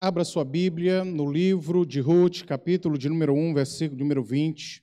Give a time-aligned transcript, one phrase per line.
[0.00, 4.80] Abra sua Bíblia no livro de Ruth, capítulo de número 1, versículo número 20.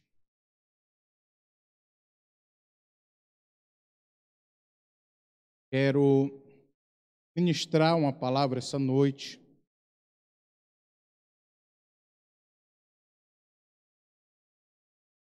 [5.71, 6.43] Quero
[7.33, 9.39] ministrar uma palavra essa noite.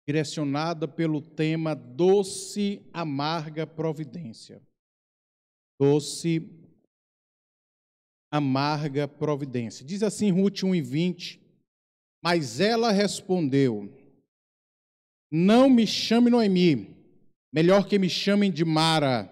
[0.07, 4.62] Direcionada pelo tema doce, amarga providência.
[5.80, 6.68] Doce,
[8.30, 9.84] amarga providência.
[9.84, 11.40] Diz assim Ruth 1 e 20,
[12.23, 13.92] mas ela respondeu,
[15.30, 16.96] não me chame Noemi,
[17.52, 19.30] melhor que me chamem de Mara,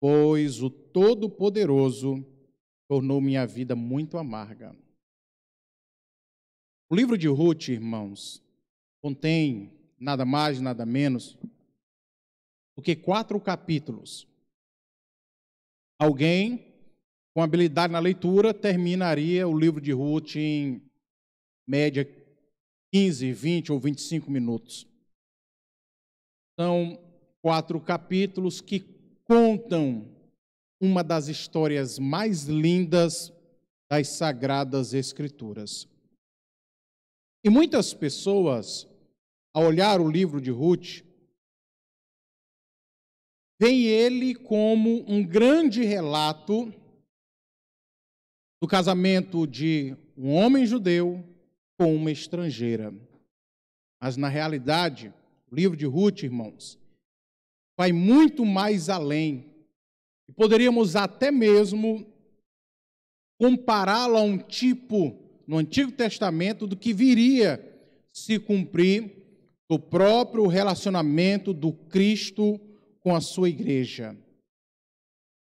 [0.00, 2.24] pois o Todo-Poderoso
[2.88, 4.74] tornou minha vida muito amarga.
[6.88, 8.42] O livro de Ruth, irmãos,
[9.00, 11.38] contém nada mais, nada menos
[12.76, 14.26] do que quatro capítulos.
[16.00, 16.69] Alguém
[17.34, 20.82] com habilidade na leitura, terminaria o livro de Ruth em
[21.66, 22.04] média
[22.92, 24.86] 15, 20 ou 25 minutos.
[26.58, 26.98] São
[27.40, 28.80] quatro capítulos que
[29.24, 30.04] contam
[30.80, 33.32] uma das histórias mais lindas
[33.90, 35.88] das Sagradas Escrituras.
[37.44, 38.88] E muitas pessoas,
[39.54, 41.02] ao olhar o livro de Ruth,
[43.60, 46.72] veem ele como um grande relato
[48.60, 51.24] do casamento de um homem judeu
[51.78, 52.92] com uma estrangeira.
[54.00, 55.12] Mas, na realidade,
[55.50, 56.78] o livro de Ruth, irmãos,
[57.76, 59.46] vai muito mais além.
[60.28, 62.06] E poderíamos até mesmo
[63.38, 67.66] compará-lo a um tipo no Antigo Testamento do que viria
[68.12, 69.20] se cumprir
[69.68, 72.60] do próprio relacionamento do Cristo
[73.00, 74.16] com a sua igreja.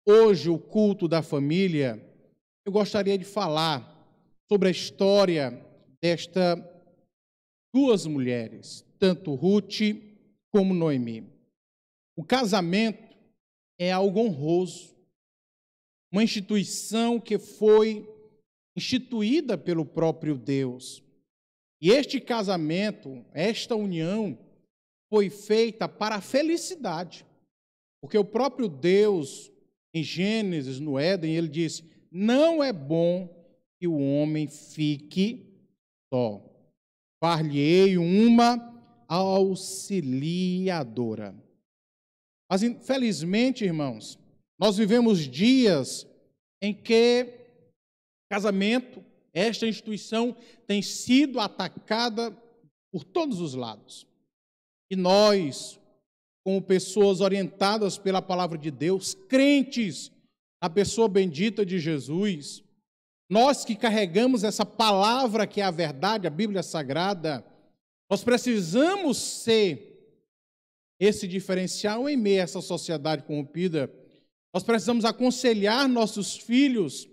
[0.06, 2.02] Hoje, o culto da família
[2.66, 3.94] eu gostaria de falar
[4.50, 5.64] sobre a história
[6.02, 6.58] destas
[7.72, 9.80] duas mulheres, tanto Ruth
[10.52, 11.32] como Noemi.
[12.16, 13.16] O casamento
[13.78, 14.96] é algo honroso,
[16.12, 18.04] uma instituição que foi
[18.76, 21.04] instituída pelo próprio Deus.
[21.80, 24.36] E este casamento, esta união,
[25.08, 27.24] foi feita para a felicidade.
[28.02, 29.52] Porque o próprio Deus,
[29.94, 33.28] em Gênesis, no Éden, ele disse: não é bom
[33.78, 35.46] que o homem fique
[36.12, 36.42] só.
[37.20, 38.74] Far-lhe-ei uma
[39.08, 41.34] auxiliadora.
[42.48, 44.16] Mas, infelizmente, irmãos,
[44.58, 46.06] nós vivemos dias
[46.62, 47.32] em que
[48.28, 49.02] casamento,
[49.32, 50.36] esta instituição,
[50.66, 52.30] tem sido atacada
[52.90, 54.06] por todos os lados.
[54.90, 55.78] E nós,
[56.44, 60.10] como pessoas orientadas pela palavra de Deus, crentes
[60.66, 62.60] a pessoa bendita de Jesus,
[63.30, 67.46] nós que carregamos essa palavra que é a verdade, a Bíblia Sagrada,
[68.10, 69.96] nós precisamos ser
[70.98, 73.88] esse diferencial em meio a essa sociedade corrompida.
[74.52, 77.08] Nós precisamos aconselhar nossos filhos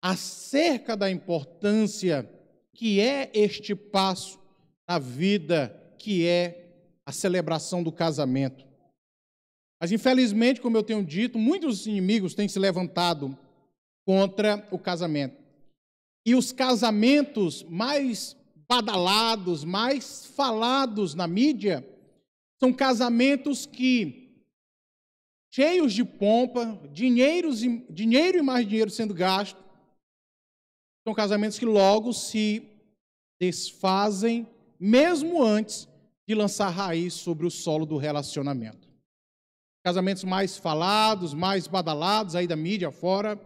[0.00, 2.30] acerca da importância
[2.72, 4.38] que é este passo
[4.88, 6.72] na vida, que é
[7.04, 8.64] a celebração do casamento.
[9.80, 13.36] Mas, infelizmente, como eu tenho dito, muitos inimigos têm se levantado
[14.06, 15.36] contra o casamento.
[16.24, 18.36] E os casamentos mais
[18.68, 21.86] badalados, mais falados na mídia,
[22.58, 24.44] são casamentos que,
[25.54, 27.60] cheios de pompa, dinheiros,
[27.90, 29.62] dinheiro e mais dinheiro sendo gasto,
[31.06, 32.62] são casamentos que logo se
[33.38, 34.48] desfazem,
[34.80, 35.86] mesmo antes
[36.26, 38.85] de lançar raiz sobre o solo do relacionamento
[39.86, 43.40] casamentos mais falados, mais badalados aí da mídia fora,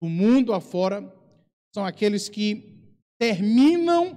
[0.00, 1.12] do mundo afora,
[1.74, 4.16] são aqueles que terminam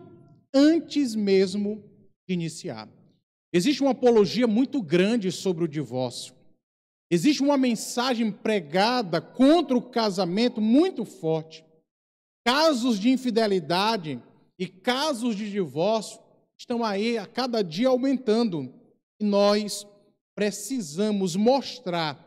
[0.53, 1.83] antes mesmo
[2.27, 2.87] de iniciar.
[3.51, 6.35] Existe uma apologia muito grande sobre o divórcio.
[7.09, 11.65] Existe uma mensagem pregada contra o casamento muito forte.
[12.45, 14.21] Casos de infidelidade
[14.59, 16.19] e casos de divórcio
[16.59, 18.71] estão aí a cada dia aumentando.
[19.19, 19.87] E nós
[20.39, 22.17] precisamos mostrar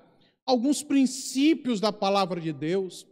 [0.44, 3.06] alguns princípios da palavra de Deus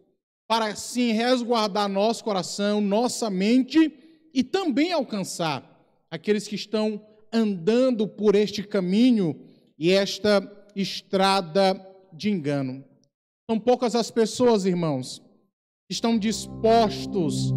[0.47, 3.95] para assim resguardar nosso coração, nossa mente
[4.35, 5.65] e também alcançar
[6.11, 7.03] aqueles que estão
[7.33, 9.41] andando por este caminho
[9.79, 11.81] e esta estrada
[12.13, 12.85] de engano.
[13.51, 15.23] São poucas as pessoas, irmãos,
[15.89, 17.55] que estão dispostos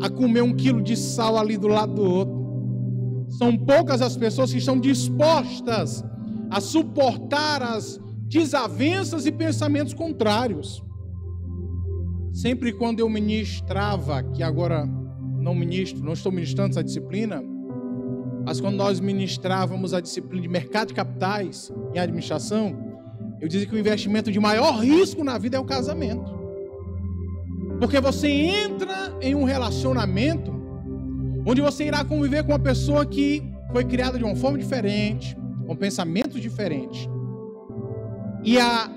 [0.00, 3.26] a comer um quilo de sal ali do lado do outro.
[3.30, 6.04] São poucas as pessoas que estão dispostas
[6.50, 10.82] a suportar as desavenças e pensamentos contrários.
[12.32, 14.86] sempre quando eu ministrava, que agora
[15.38, 17.42] não ministro, não estou ministrando essa disciplina,
[18.44, 22.76] mas quando nós ministrávamos a disciplina de mercado de capitais e administração,
[23.40, 26.36] eu dizia que o investimento de maior risco na vida é o casamento.
[27.80, 30.52] Porque você entra em um relacionamento
[31.46, 35.36] onde você irá conviver com uma pessoa que foi criada de uma forma diferente,
[35.66, 37.08] com pensamentos diferentes.
[38.42, 38.90] E a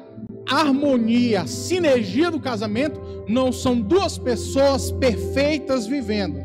[0.47, 6.39] harmonia, a sinergia do casamento não são duas pessoas perfeitas vivendo.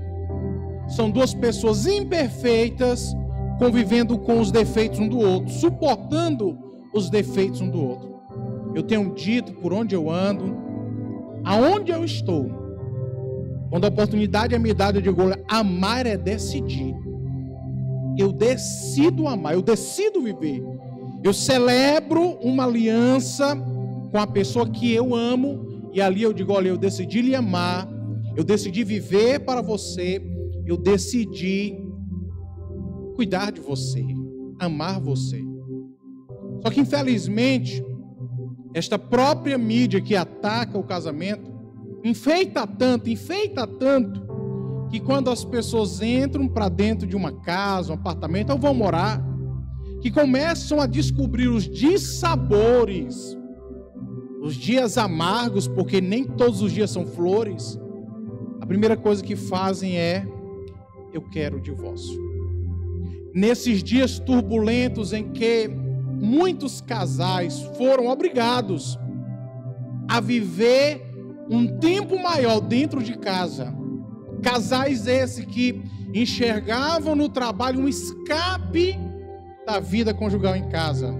[0.89, 3.15] São duas pessoas imperfeitas
[3.59, 6.59] convivendo com os defeitos um do outro, suportando
[6.93, 8.15] os defeitos um do outro.
[8.75, 10.57] Eu tenho dito por onde eu ando,
[11.45, 12.51] aonde eu estou.
[13.71, 16.95] Quando a oportunidade é me dada, eu digo: amar é decidir.
[18.19, 20.63] Eu decido amar, eu decido viver.
[21.23, 23.57] Eu celebro uma aliança
[24.11, 27.89] com a pessoa que eu amo, e ali eu digo: olha, eu decidi lhe amar,
[28.37, 30.23] eu decidi viver para você,
[30.67, 31.77] eu decidi
[33.15, 34.05] cuidar de você,
[34.59, 35.43] amar você.
[36.63, 37.85] Só que infelizmente,
[38.75, 41.53] esta própria mídia que ataca o casamento
[42.05, 44.24] enfeita tanto, enfeita tanto,
[44.91, 49.25] que quando as pessoas entram para dentro de uma casa, um apartamento, ou vão morar,
[50.01, 53.37] que começam a descobrir os dissabores,
[54.43, 57.79] os dias amargos, porque nem todos os dias são flores,
[58.61, 60.27] a primeira coisa que fazem é:
[61.13, 62.23] eu quero o divórcio.
[63.35, 65.69] Nesses dias turbulentos em que
[66.21, 68.99] muitos casais foram obrigados
[70.09, 71.03] a viver
[71.51, 73.75] um tempo maior dentro de casa.
[74.43, 75.83] Casais esse que
[76.13, 78.99] enxergavam no trabalho um escape
[79.67, 81.15] da vida conjugal em casa.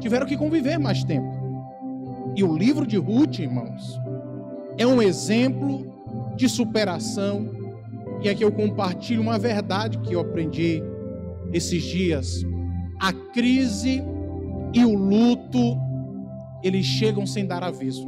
[0.00, 1.30] Tiveram que conviver mais tempo.
[2.36, 4.00] E o livro de Ruth, irmãos,
[4.78, 5.86] é um exemplo
[6.36, 7.50] de superação.
[8.22, 10.82] E aqui eu compartilho uma verdade que eu aprendi
[11.52, 12.44] esses dias
[13.02, 14.00] a crise
[14.72, 15.76] e o luto,
[16.62, 18.06] eles chegam sem dar aviso.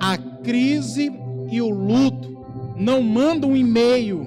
[0.00, 1.12] A crise
[1.48, 2.37] e o luto
[2.78, 4.26] não mandam um e-mail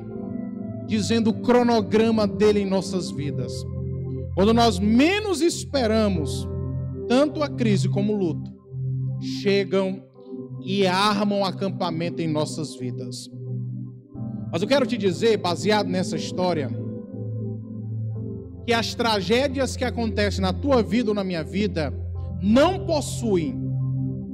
[0.86, 3.54] dizendo o cronograma dele em nossas vidas.
[4.36, 6.48] Quando nós menos esperamos,
[7.08, 8.52] tanto a crise como o luto
[9.42, 10.04] chegam
[10.64, 13.30] e armam acampamento em nossas vidas.
[14.52, 16.70] Mas eu quero te dizer, baseado nessa história,
[18.66, 21.94] que as tragédias que acontecem na tua vida ou na minha vida
[22.42, 23.60] não possuem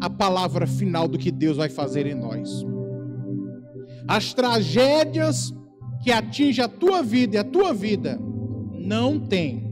[0.02, 2.66] a palavra final do que Deus vai fazer em nós.
[4.08, 5.54] As tragédias
[6.02, 8.20] que atingem a tua vida e a tua vida
[8.74, 9.68] não têm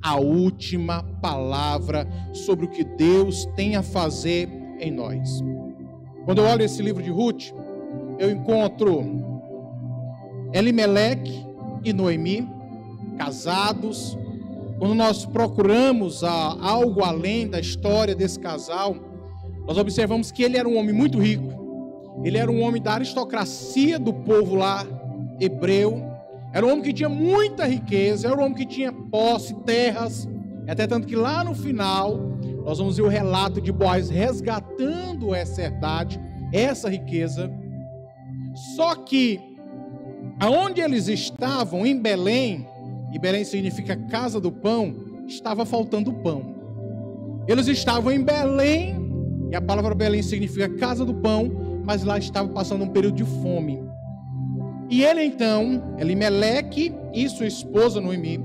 [0.00, 4.48] a última palavra sobre o que Deus tem a fazer
[4.78, 5.42] em nós.
[6.24, 7.52] Quando eu olho esse livro de Ruth,
[8.18, 9.02] eu encontro
[10.52, 11.44] Elimelec
[11.82, 12.48] e Noemi,
[13.18, 14.16] casados,
[14.78, 18.96] quando nós procuramos ah, algo além da história desse casal,
[19.66, 21.63] nós observamos que ele era um homem muito rico.
[22.22, 24.86] Ele era um homem da aristocracia do povo lá
[25.40, 26.02] hebreu.
[26.52, 30.28] Era um homem que tinha muita riqueza, era um homem que tinha posse, terras.
[30.68, 32.18] Até tanto que lá no final,
[32.64, 36.20] nós vamos ver o relato de Boaz resgatando essa herdade,
[36.52, 37.50] essa riqueza.
[38.76, 39.40] Só que,
[40.38, 42.66] aonde eles estavam, em Belém,
[43.12, 44.94] e Belém significa casa do pão,
[45.26, 46.54] estava faltando pão.
[47.46, 48.96] Eles estavam em Belém,
[49.50, 53.24] e a palavra Belém significa casa do pão, mas lá estava passando um período de
[53.24, 53.82] fome.
[54.90, 58.40] E ele então, Elimeleque e sua esposa Noemi,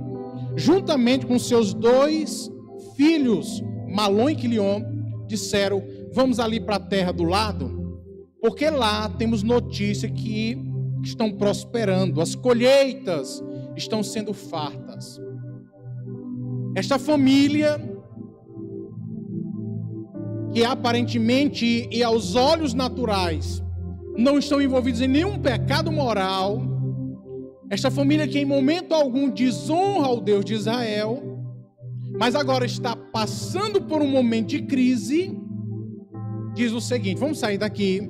[0.55, 2.49] juntamente com seus dois
[2.95, 4.81] filhos, Malon e Quilion,
[5.27, 8.01] disseram: Vamos ali para a terra do lado,
[8.41, 10.57] porque lá temos notícia que
[11.03, 13.43] estão prosperando, as colheitas
[13.75, 15.19] estão sendo fartas.
[16.75, 17.79] Esta família,
[20.53, 23.63] que aparentemente e aos olhos naturais
[24.17, 26.61] não estão envolvidos em nenhum pecado moral,
[27.69, 31.21] esta família que em momento algum desonra ao Deus de Israel,
[32.17, 35.37] mas agora está passando por um momento de crise,
[36.55, 38.09] diz o seguinte: vamos sair daqui,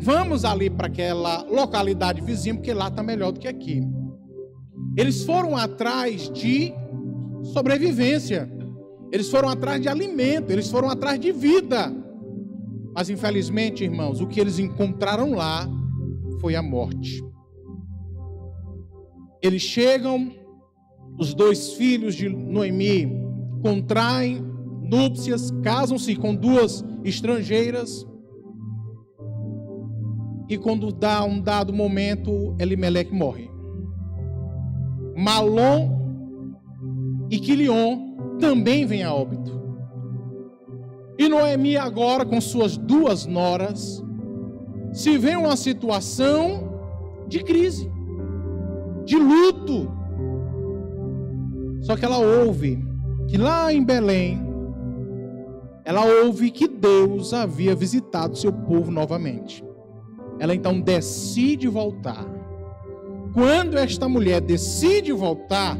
[0.00, 3.80] vamos ali para aquela localidade vizinha, porque lá está melhor do que aqui.
[4.96, 6.74] Eles foram atrás de
[7.52, 8.53] sobrevivência.
[9.12, 11.92] Eles foram atrás de alimento, eles foram atrás de vida.
[12.94, 15.68] Mas infelizmente, irmãos, o que eles encontraram lá
[16.40, 17.24] foi a morte.
[19.42, 20.32] Eles chegam,
[21.18, 23.08] os dois filhos de Noemi
[23.62, 24.42] contraem
[24.82, 28.06] núpcias, casam-se com duas estrangeiras.
[30.48, 33.50] E quando dá um dado momento, Elimelec morre.
[35.16, 36.04] Malom
[37.30, 39.62] e Quilion também vêm a óbito.
[41.18, 44.02] E Noemi agora com suas duas noras
[44.92, 46.72] se vê uma situação
[47.28, 47.90] de crise,
[49.04, 49.90] de luto.
[51.80, 52.84] Só que ela ouve
[53.28, 54.40] que lá em Belém,
[55.84, 59.64] ela ouve que Deus havia visitado seu povo novamente.
[60.38, 62.24] Ela então decide voltar.
[63.32, 65.76] Quando esta mulher decide voltar,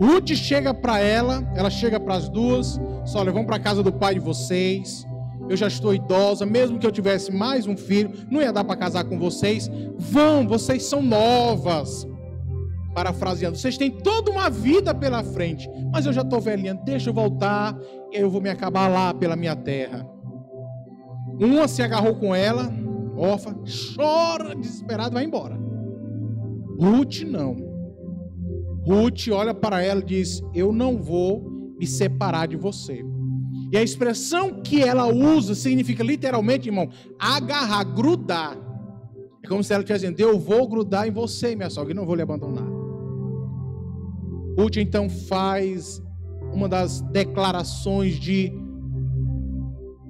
[0.00, 3.92] Ruth chega para ela, ela chega para as duas, só vão para a casa do
[3.92, 5.06] pai de vocês.
[5.48, 8.76] Eu já estou idosa, mesmo que eu tivesse mais um filho, não ia dar para
[8.76, 9.70] casar com vocês.
[9.96, 12.06] Vão, vocês são novas.
[12.94, 17.14] Parafraseando, vocês têm toda uma vida pela frente, mas eu já estou velhinha, deixa eu
[17.14, 17.76] voltar
[18.12, 20.06] eu vou me acabar lá pela minha terra.
[21.40, 22.72] Uma se agarrou com ela,
[23.16, 23.54] Orfa,
[23.94, 25.58] chora desesperado, vai embora.
[26.80, 27.67] Ruth não.
[28.88, 33.04] Ruth olha para ela e diz: Eu não vou me separar de você.
[33.70, 38.56] E a expressão que ela usa significa literalmente, irmão, agarrar, grudar.
[39.44, 42.06] É como se ela estivesse dizendo: Eu vou grudar em você, minha sogra, e não
[42.06, 42.66] vou lhe abandonar.
[44.58, 46.02] Ruth então faz
[46.50, 48.50] uma das declarações de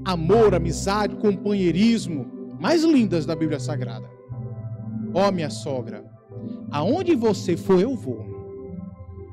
[0.05, 4.09] amor, amizade, companheirismo mais lindas da Bíblia Sagrada.
[5.13, 6.05] Ó oh, minha sogra,
[6.71, 8.38] aonde você for, eu vou.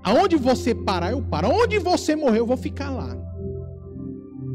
[0.05, 1.47] Aonde você parar, eu paro.
[1.47, 3.17] Aonde você morrer, eu vou ficar lá.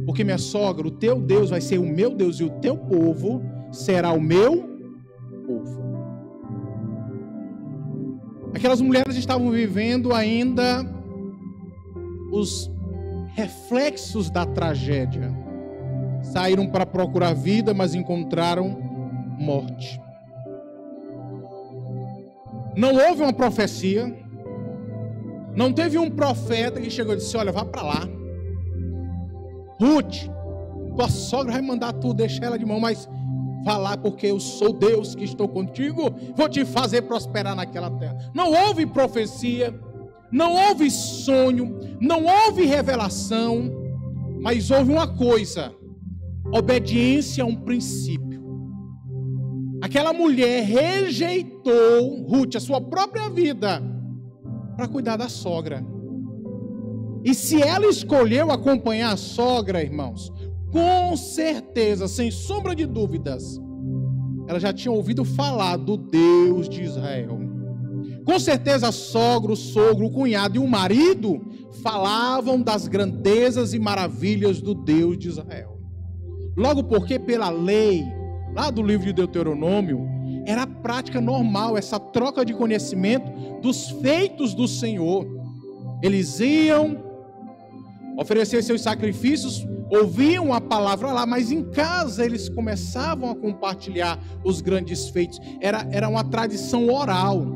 [0.06, 3.42] Porque minha sogra, o teu Deus vai ser o meu Deus e o teu povo
[3.72, 4.78] será o meu
[5.44, 5.80] povo.
[8.54, 10.86] Aquelas mulheres estavam vivendo ainda
[12.30, 12.70] os
[13.34, 15.36] reflexos da tragédia.
[16.22, 18.78] Saíram para procurar vida, mas encontraram
[19.36, 20.00] morte.
[22.76, 24.16] Não houve uma profecia,
[25.54, 28.08] não teve um profeta que chegou e disse: Olha, vá para lá.
[29.80, 30.28] Ruth,
[30.94, 33.08] tua sogra vai mandar tu deixar ela de mão, mas
[33.64, 38.16] vá lá porque eu sou Deus que estou contigo, vou te fazer prosperar naquela terra.
[38.34, 39.74] Não houve profecia,
[40.30, 43.70] não houve sonho, não houve revelação,
[44.42, 45.74] mas houve uma coisa:
[46.52, 48.30] obediência a um princípio.
[49.82, 53.82] Aquela mulher rejeitou Ruth, a sua própria vida
[54.80, 55.84] para cuidar da sogra.
[57.22, 60.32] E se ela escolheu acompanhar a sogra, irmãos,
[60.72, 63.60] com certeza, sem sombra de dúvidas,
[64.48, 67.38] ela já tinha ouvido falar do Deus de Israel.
[68.24, 71.38] Com certeza, sogro, o cunhado e o marido
[71.82, 75.78] falavam das grandezas e maravilhas do Deus de Israel.
[76.56, 78.02] Logo porque, pela lei,
[78.54, 80.08] lá do livro de Deuteronômio,
[80.50, 85.24] era prática normal essa troca de conhecimento dos feitos do Senhor.
[86.02, 86.98] Eles iam
[88.18, 94.60] oferecer seus sacrifícios, ouviam a palavra lá, mas em casa eles começavam a compartilhar os
[94.60, 95.40] grandes feitos.
[95.60, 97.46] Era, era uma tradição oral.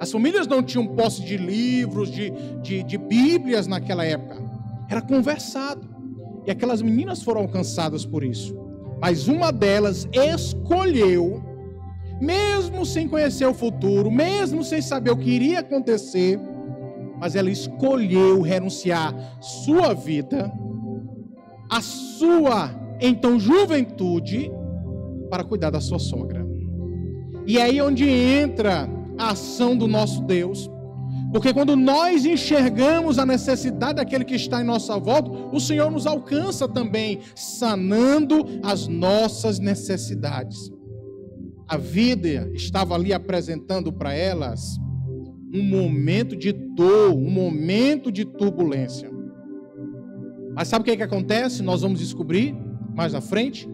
[0.00, 2.30] As famílias não tinham posse de livros, de,
[2.62, 4.42] de, de Bíblias naquela época.
[4.88, 5.86] Era conversado.
[6.46, 8.56] E aquelas meninas foram alcançadas por isso.
[8.98, 11.49] Mas uma delas escolheu
[12.20, 16.38] mesmo sem conhecer o futuro, mesmo sem saber o que iria acontecer,
[17.18, 20.52] mas ela escolheu renunciar sua vida,
[21.70, 24.52] a sua então juventude,
[25.30, 26.46] para cuidar da sua sogra.
[27.46, 30.68] E é aí onde entra a ação do nosso Deus.
[31.32, 36.06] Porque quando nós enxergamos a necessidade daquele que está em nossa volta, o Senhor nos
[36.06, 40.70] alcança também, sanando as nossas necessidades
[41.70, 44.76] a vida estava ali apresentando para elas
[45.54, 49.08] um momento de dor, um momento de turbulência.
[50.52, 51.62] Mas sabe o que, é que acontece?
[51.62, 52.56] Nós vamos descobrir
[52.92, 53.68] mais na frente.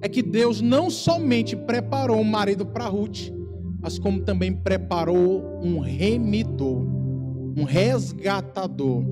[0.00, 3.32] É que Deus não somente preparou um marido para Ruth,
[3.80, 6.86] mas como também preparou um remidor,
[7.56, 9.02] um resgatador.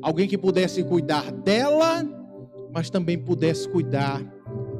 [0.00, 2.04] Alguém que pudesse cuidar dela,
[2.72, 4.22] mas também pudesse cuidar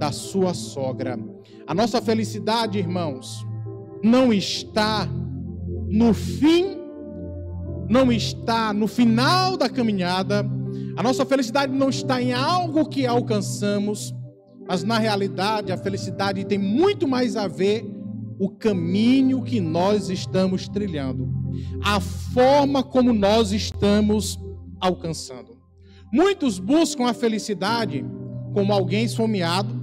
[0.03, 1.17] da sua sogra.
[1.65, 3.47] A nossa felicidade, irmãos,
[4.03, 5.09] não está
[5.89, 6.77] no fim,
[7.89, 10.45] não está no final da caminhada.
[10.97, 14.13] A nossa felicidade não está em algo que alcançamos,
[14.67, 17.89] mas na realidade a felicidade tem muito mais a ver
[18.41, 21.33] o caminho que nós estamos trilhando,
[21.81, 24.37] a forma como nós estamos
[24.81, 25.57] alcançando.
[26.13, 28.05] Muitos buscam a felicidade
[28.53, 29.82] como alguém esfomeado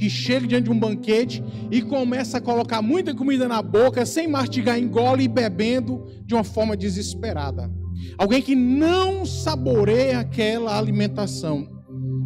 [0.00, 4.26] que chega diante de um banquete e começa a colocar muita comida na boca, sem
[4.26, 7.70] mastigar, engole e bebendo de uma forma desesperada.
[8.16, 11.68] Alguém que não saboreia aquela alimentação.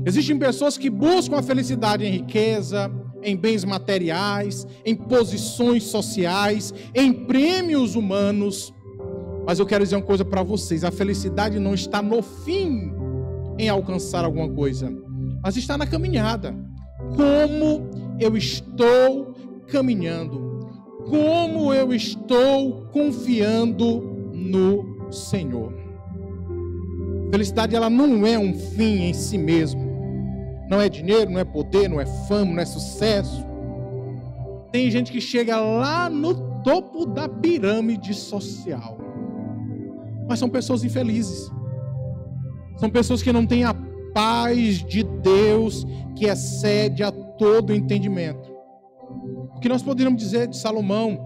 [0.06, 2.88] Existem pessoas que buscam a felicidade em riqueza,
[3.24, 8.72] em bens materiais, em posições sociais, em prêmios humanos.
[9.44, 12.92] Mas eu quero dizer uma coisa para vocês: a felicidade não está no fim
[13.58, 14.96] em alcançar alguma coisa,
[15.42, 16.54] mas está na caminhada
[17.16, 17.88] como
[18.20, 19.34] eu estou
[19.66, 20.68] caminhando,
[21.08, 24.00] como eu estou confiando
[24.32, 25.72] no Senhor.
[27.30, 29.82] Felicidade ela não é um fim em si mesmo.
[30.68, 33.44] Não é dinheiro, não é poder, não é fama, não é sucesso.
[34.72, 38.98] Tem gente que chega lá no topo da pirâmide social.
[40.28, 41.50] Mas são pessoas infelizes.
[42.76, 43.74] São pessoas que não têm a
[44.14, 45.84] paz de Deus
[46.16, 48.48] que excede a todo entendimento.
[49.56, 51.18] O que nós poderíamos dizer de Salomão,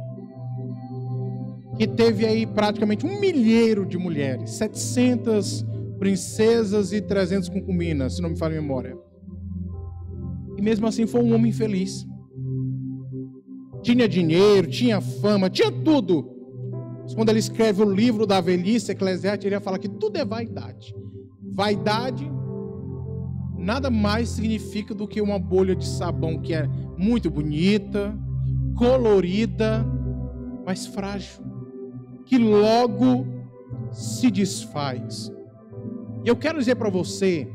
[1.77, 5.65] que teve aí praticamente um milheiro de mulheres, 700
[5.99, 8.97] princesas e 300 concubinas, se não me falha a memória.
[10.57, 12.07] E mesmo assim foi um homem feliz.
[13.83, 16.29] Tinha dinheiro, tinha fama, tinha tudo.
[17.03, 20.95] Mas quando ele escreve o livro da velhice, Eclesiastes, ele fala que tudo é vaidade.
[21.55, 22.29] Vaidade
[23.59, 28.17] nada mais significa do que uma bolha de sabão que é muito bonita,
[28.77, 29.85] colorida,
[30.65, 31.43] mas frágil,
[32.25, 33.27] que logo
[33.91, 35.33] se desfaz.
[36.25, 37.49] E eu quero dizer para você,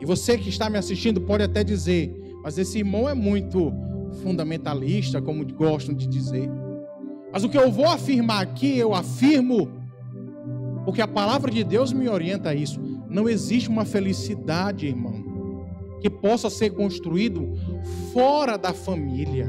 [0.00, 3.72] e você que está me assistindo pode até dizer, mas esse irmão é muito
[4.22, 6.50] fundamentalista, como gostam de dizer.
[7.32, 9.68] Mas o que eu vou afirmar aqui, eu afirmo,
[10.84, 12.80] porque a palavra de Deus me orienta a isso.
[13.12, 15.66] Não existe uma felicidade, irmão,
[16.00, 17.52] que possa ser construído
[18.12, 19.46] fora da família.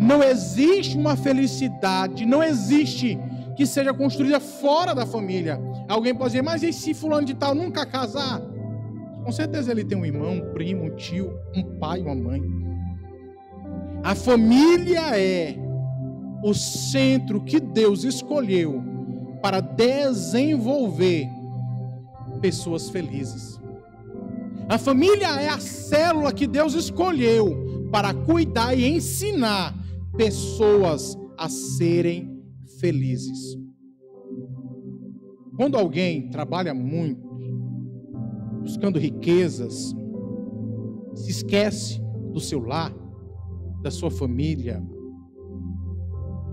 [0.00, 3.18] Não existe uma felicidade, não existe
[3.54, 5.60] que seja construída fora da família.
[5.86, 8.40] Alguém pode dizer, mas e se fulano de tal nunca casar?
[9.22, 12.40] Com certeza ele tem um irmão, um primo, um tio, um pai, uma mãe.
[14.02, 15.54] A família é
[16.42, 18.82] o centro que Deus escolheu
[19.42, 21.28] para desenvolver
[22.40, 23.60] pessoas felizes.
[24.68, 29.74] A família é a célula que Deus escolheu para cuidar e ensinar
[30.16, 32.40] pessoas a serem
[32.78, 33.58] felizes.
[35.56, 37.28] Quando alguém trabalha muito,
[38.60, 39.94] buscando riquezas,
[41.14, 42.00] se esquece
[42.32, 42.94] do seu lar,
[43.82, 44.82] da sua família.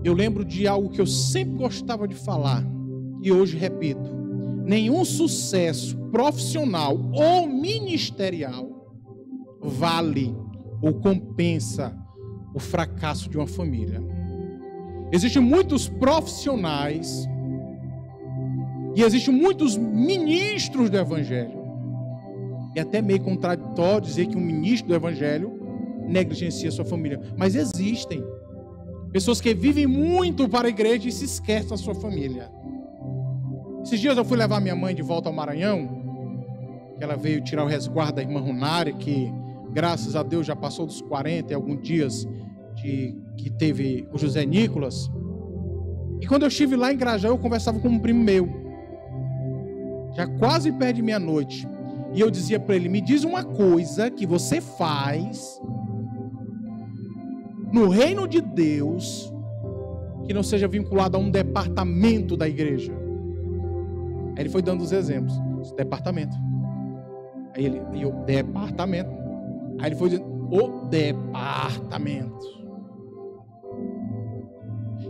[0.02, 2.64] Eu lembro de algo que eu sempre gostava de falar
[3.22, 4.27] e hoje repito
[4.68, 8.68] nenhum sucesso profissional ou ministerial
[9.62, 10.36] vale
[10.82, 11.96] ou compensa
[12.54, 14.02] o fracasso de uma família.
[15.10, 17.26] Existem muitos profissionais
[18.94, 21.58] e existem muitos ministros do evangelho.
[22.76, 25.58] É até meio contraditório dizer que um ministro do evangelho
[26.06, 28.22] negligencia sua família, mas existem
[29.12, 32.50] pessoas que vivem muito para a igreja e se esquecem da sua família.
[33.82, 36.08] Esses dias eu fui levar minha mãe de volta ao Maranhão,
[37.00, 39.32] ela veio tirar o resguardo da irmã Runari, que
[39.70, 42.26] graças a Deus já passou dos 40 e alguns dias
[42.74, 45.10] de, que teve o José Nicolas.
[46.20, 48.48] E quando eu estive lá em Grajaú, eu conversava com um primo meu,
[50.14, 51.68] já quase perto de meia-noite.
[52.12, 55.60] E eu dizia para ele: Me diz uma coisa que você faz
[57.72, 59.32] no reino de Deus
[60.26, 62.92] que não seja vinculado a um departamento da igreja.
[64.38, 65.34] Aí ele foi dando os exemplos.
[65.76, 66.36] Departamento.
[67.56, 69.10] Aí ele, e o departamento.
[69.80, 72.46] Aí ele foi dizendo, o departamento.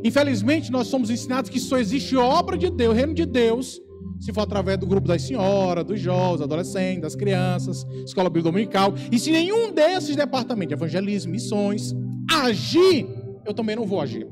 [0.02, 3.78] Infelizmente, nós somos ensinados que só existe obra de Deus, reino de Deus,
[4.18, 8.94] se for através do grupo das senhoras, dos jovens, adolescentes, das crianças, escola bíblica dominical.
[9.12, 11.94] E se nenhum desses departamentos, evangelismo, missões,
[12.32, 13.06] agir,
[13.44, 14.26] eu também não vou agir.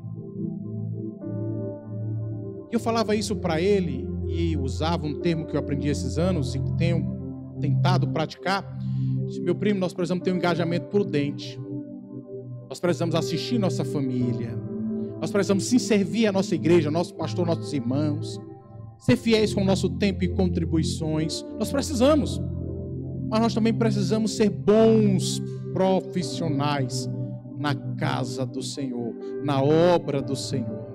[2.72, 6.58] Eu falava isso para ele e usava um termo que eu aprendi esses anos e
[6.58, 8.64] que tenho tentado praticar.
[9.26, 11.60] Disse, meu primo, nós precisamos ter um engajamento prudente.
[12.68, 14.56] Nós precisamos assistir nossa família.
[15.20, 18.40] Nós precisamos sim servir a nossa igreja, nosso pastor, nossos irmãos.
[18.98, 21.44] Ser fiéis com o nosso tempo e contribuições.
[21.58, 22.40] Nós precisamos.
[23.28, 27.08] Mas nós também precisamos ser bons profissionais
[27.58, 30.86] na casa do Senhor, na obra do Senhor.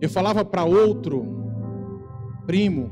[0.00, 1.47] Eu falava para outro
[2.48, 2.90] primo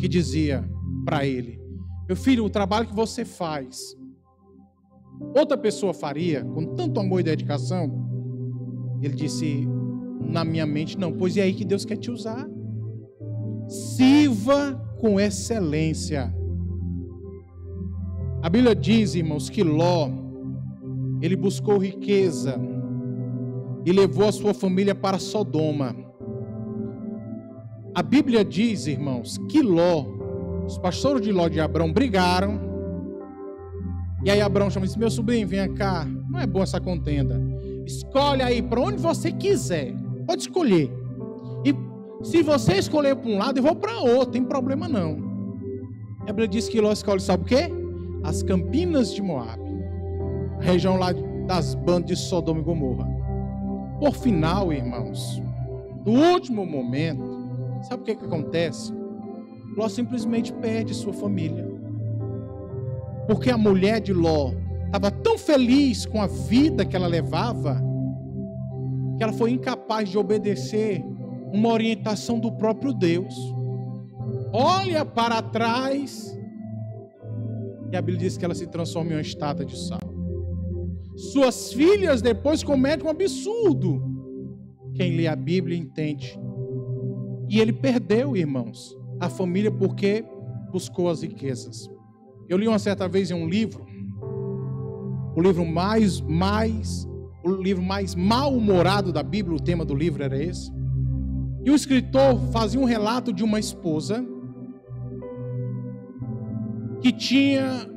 [0.00, 0.68] que dizia
[1.04, 1.60] para ele:
[2.08, 3.96] Meu filho, o trabalho que você faz
[5.34, 7.88] outra pessoa faria com tanto amor e dedicação?
[9.00, 9.66] Ele disse:
[10.20, 12.48] Na minha mente, não, pois é aí que Deus quer te usar.
[13.68, 16.34] Sirva com excelência.
[18.42, 20.08] A Bíblia diz, irmãos, que Ló,
[21.20, 22.60] ele buscou riqueza
[23.84, 26.05] e levou a sua família para Sodoma.
[27.96, 30.04] A Bíblia diz, irmãos, que Ló,
[30.66, 32.60] os pastores de Ló de Abrão brigaram.
[34.22, 36.06] E aí Abrão chama e disse: Meu sobrinho, vem cá.
[36.28, 37.40] Não é boa essa contenda.
[37.86, 39.94] Escolhe aí para onde você quiser.
[40.26, 40.92] Pode escolher.
[41.64, 41.74] E
[42.22, 44.32] se você escolher para um lado, eu vou para outro.
[44.32, 45.16] Tem problema não.
[46.20, 47.70] A Bíblia diz que Ló escolhe, sabe o quê?
[48.22, 49.58] As campinas de Moab.
[50.60, 51.14] A região lá
[51.46, 53.08] das bandas de Sodoma e Gomorra.
[53.98, 55.42] Por final, irmãos,
[56.04, 57.35] no último momento,
[57.88, 58.92] Sabe o que, que acontece?
[59.76, 61.64] Ló simplesmente perde sua família.
[63.28, 64.52] Porque a mulher de Ló
[64.86, 67.80] estava tão feliz com a vida que ela levava,
[69.16, 71.04] que ela foi incapaz de obedecer
[71.52, 73.34] uma orientação do próprio Deus.
[74.52, 76.36] Olha para trás,
[77.92, 80.00] e a Bíblia diz que ela se transforma em uma estátua de sal.
[81.14, 84.02] Suas filhas depois cometem um absurdo.
[84.94, 86.36] Quem lê a Bíblia entende
[87.48, 90.24] e ele perdeu, irmãos, a família porque
[90.72, 91.88] buscou as riquezas.
[92.48, 93.86] Eu li uma certa vez em um livro,
[95.34, 97.06] o livro mais mais
[97.44, 100.72] o livro mais mal-humorado da Bíblia, o tema do livro era esse.
[101.64, 104.26] E o escritor fazia um relato de uma esposa
[107.00, 107.88] que tinha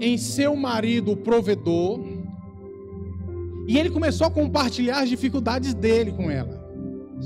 [0.00, 2.00] em seu marido o provedor,
[3.66, 6.62] e ele começou a compartilhar as dificuldades dele com ela.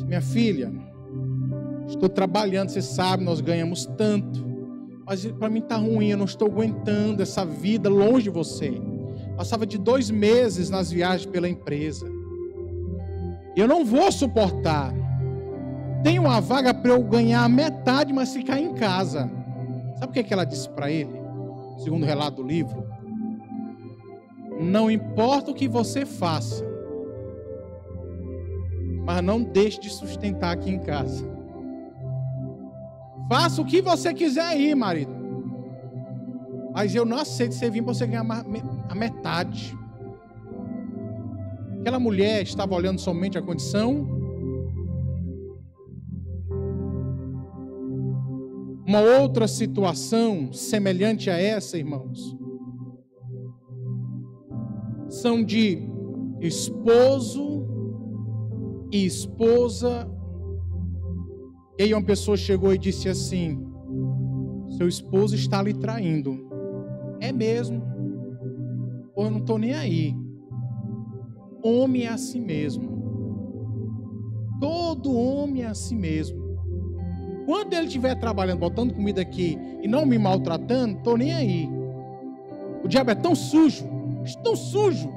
[0.07, 0.73] Minha filha,
[1.89, 4.45] Estou trabalhando, você sabe, nós ganhamos tanto.
[5.07, 8.81] Mas para mim está ruim, eu não estou aguentando essa vida longe de você.
[9.37, 12.07] Passava de dois meses nas viagens pela empresa.
[13.55, 14.93] Eu não vou suportar.
[16.03, 19.31] Tem uma vaga para eu ganhar metade, mas ficar em casa.
[19.99, 21.11] Sabe o que, é que ela disse para ele?
[21.79, 22.85] Segundo o relato do livro.
[24.61, 26.65] Não importa o que você faça,
[29.05, 31.36] mas não deixe de sustentar aqui em casa.
[33.29, 35.15] Faça o que você quiser aí, marido.
[36.73, 38.25] Mas eu não aceito você vir para você ganhar
[38.89, 39.77] a metade.
[41.81, 44.07] Aquela mulher estava olhando somente a condição.
[48.87, 52.37] Uma outra situação semelhante a essa, irmãos,
[55.09, 55.83] são de
[56.41, 57.67] esposo
[58.93, 60.09] e esposa
[61.79, 63.67] e aí uma pessoa chegou e disse assim:
[64.77, 66.47] Seu esposo está lhe traindo.
[67.21, 67.83] É mesmo.
[69.15, 70.15] Pô, eu não estou nem aí.
[71.63, 72.97] Homem é assim mesmo.
[74.61, 76.47] Todo homem é assim mesmo.
[77.45, 81.69] Quando ele estiver trabalhando, botando comida aqui e não me maltratando, estou nem aí.
[82.83, 83.85] O diabo é tão sujo,
[84.43, 85.09] tão sujo,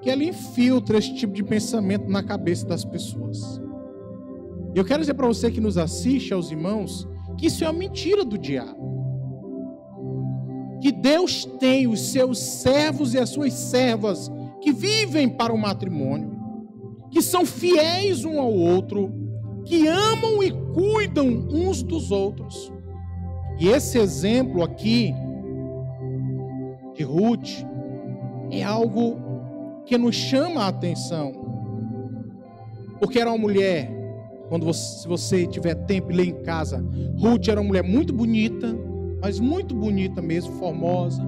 [0.00, 3.60] que ele infiltra esse tipo de pensamento na cabeça das pessoas.
[4.78, 8.24] Eu quero dizer para você que nos assiste, aos irmãos, que isso é uma mentira
[8.24, 8.78] do diabo.
[10.80, 16.30] Que Deus tem os seus servos e as suas servas que vivem para o matrimônio,
[17.10, 19.12] que são fiéis um ao outro,
[19.64, 22.72] que amam e cuidam uns dos outros.
[23.58, 25.12] E esse exemplo aqui
[26.94, 27.66] de Ruth
[28.52, 29.16] é algo
[29.84, 31.32] que nos chama a atenção,
[33.00, 33.97] porque era uma mulher
[34.48, 36.84] quando você, se você tiver tempo e ler em casa,
[37.18, 38.74] Ruth era uma mulher muito bonita,
[39.20, 41.22] mas muito bonita mesmo, formosa.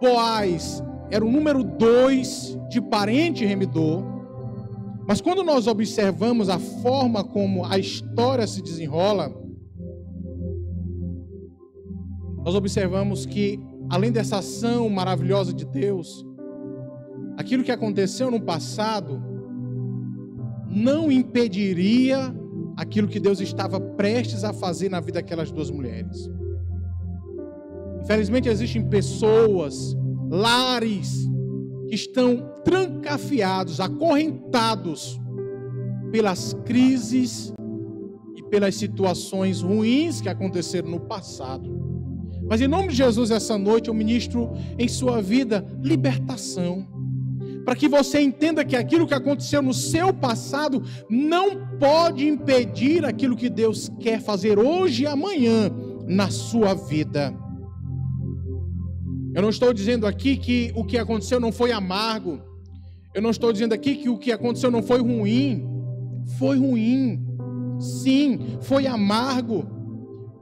[0.00, 4.02] Boaz era o número dois de parente remidor.
[5.06, 9.30] Mas quando nós observamos a forma como a história se desenrola,
[12.42, 16.24] nós observamos que, além dessa ação maravilhosa de Deus,
[17.36, 19.33] aquilo que aconteceu no passado
[20.74, 22.34] não impediria
[22.76, 26.28] aquilo que Deus estava prestes a fazer na vida daquelas duas mulheres.
[28.02, 29.96] Infelizmente existem pessoas,
[30.28, 31.26] lares,
[31.88, 35.20] que estão trancafiados, acorrentados
[36.10, 37.52] pelas crises
[38.36, 41.82] e pelas situações ruins que aconteceram no passado.
[42.48, 46.86] Mas em nome de Jesus, essa noite eu ministro em sua vida libertação
[47.64, 53.36] para que você entenda que aquilo que aconteceu no seu passado não pode impedir aquilo
[53.36, 55.70] que Deus quer fazer hoje e amanhã
[56.06, 57.34] na sua vida.
[59.34, 62.40] Eu não estou dizendo aqui que o que aconteceu não foi amargo.
[63.12, 65.66] Eu não estou dizendo aqui que o que aconteceu não foi ruim.
[66.38, 67.24] Foi ruim.
[67.80, 69.66] Sim, foi amargo.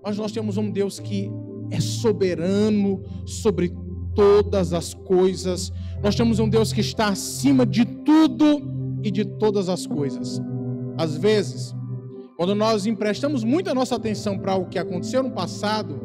[0.05, 1.31] Mas nós temos um Deus que
[1.71, 3.73] é soberano sobre
[4.15, 5.73] todas as coisas.
[6.03, 8.61] Nós temos um Deus que está acima de tudo
[9.05, 10.41] e de todas as coisas.
[10.99, 11.75] Às vezes,
[12.37, 16.01] quando nós emprestamos muita nossa atenção para o que aconteceu no passado,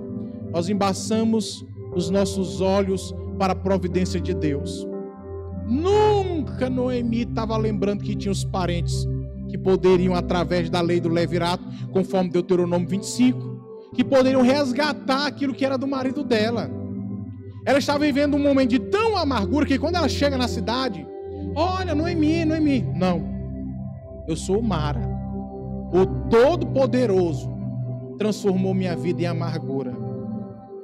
[0.52, 4.88] nós embaçamos os nossos olhos para a providência de Deus.
[5.68, 9.08] Nunca Noemi estava lembrando que tinha os parentes
[9.50, 15.66] que poderiam, através da lei do levirato, conforme Deuteronômio 25, que poderiam resgatar aquilo que
[15.66, 16.70] era do marido dela.
[17.66, 21.06] Ela estava vivendo um momento de tão amargura que quando ela chega na cidade,
[21.56, 23.22] olha, Noemi, Noemi, não,
[24.28, 25.02] eu sou Mara,
[25.92, 27.50] o Todo-Poderoso
[28.18, 29.94] transformou minha vida em amargura.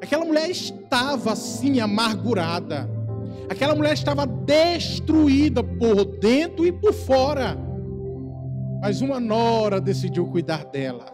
[0.02, 2.90] Aquela mulher estava assim amargurada.
[3.50, 7.58] Aquela mulher estava destruída por dentro e por fora.
[8.82, 11.06] Mas uma nora decidiu cuidar dela.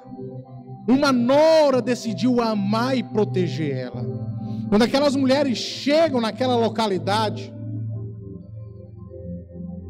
[0.87, 4.28] Uma nora decidiu amar e proteger ela.
[4.69, 7.51] Quando aquelas mulheres chegam naquela localidade,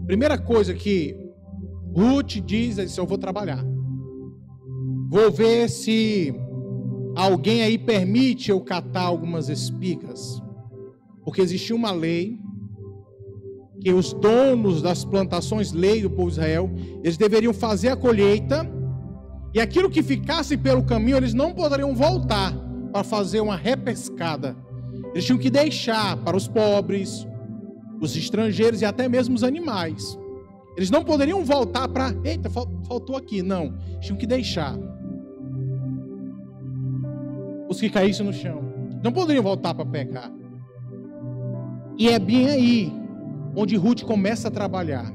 [0.07, 1.15] primeira coisa que
[1.93, 3.63] Ruth diz é: Eu vou trabalhar.
[5.09, 6.33] Vou ver se
[7.15, 10.41] alguém aí permite eu catar algumas espigas.
[11.25, 12.39] Porque existia uma lei
[13.81, 16.69] que os donos das plantações, lei do povo de Israel,
[17.03, 18.69] eles deveriam fazer a colheita
[19.53, 22.53] e aquilo que ficasse pelo caminho, eles não poderiam voltar
[22.91, 24.55] para fazer uma repescada.
[25.11, 27.27] Eles tinham que deixar para os pobres,
[27.99, 30.17] os estrangeiros e até mesmo os animais.
[30.77, 33.77] Eles não poderiam voltar para, eita, faltou aqui, não.
[33.99, 34.77] Tinham que deixar.
[37.67, 38.61] Os que caíssem no chão.
[39.03, 40.31] Não poderiam voltar para pegar.
[41.97, 42.93] E é bem aí
[43.55, 45.11] onde Ruth começa a trabalhar.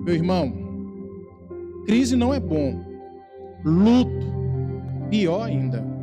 [0.00, 0.52] Meu irmão,
[1.86, 2.84] crise não é bom.
[3.64, 4.26] Luto,
[5.08, 5.95] pior ainda.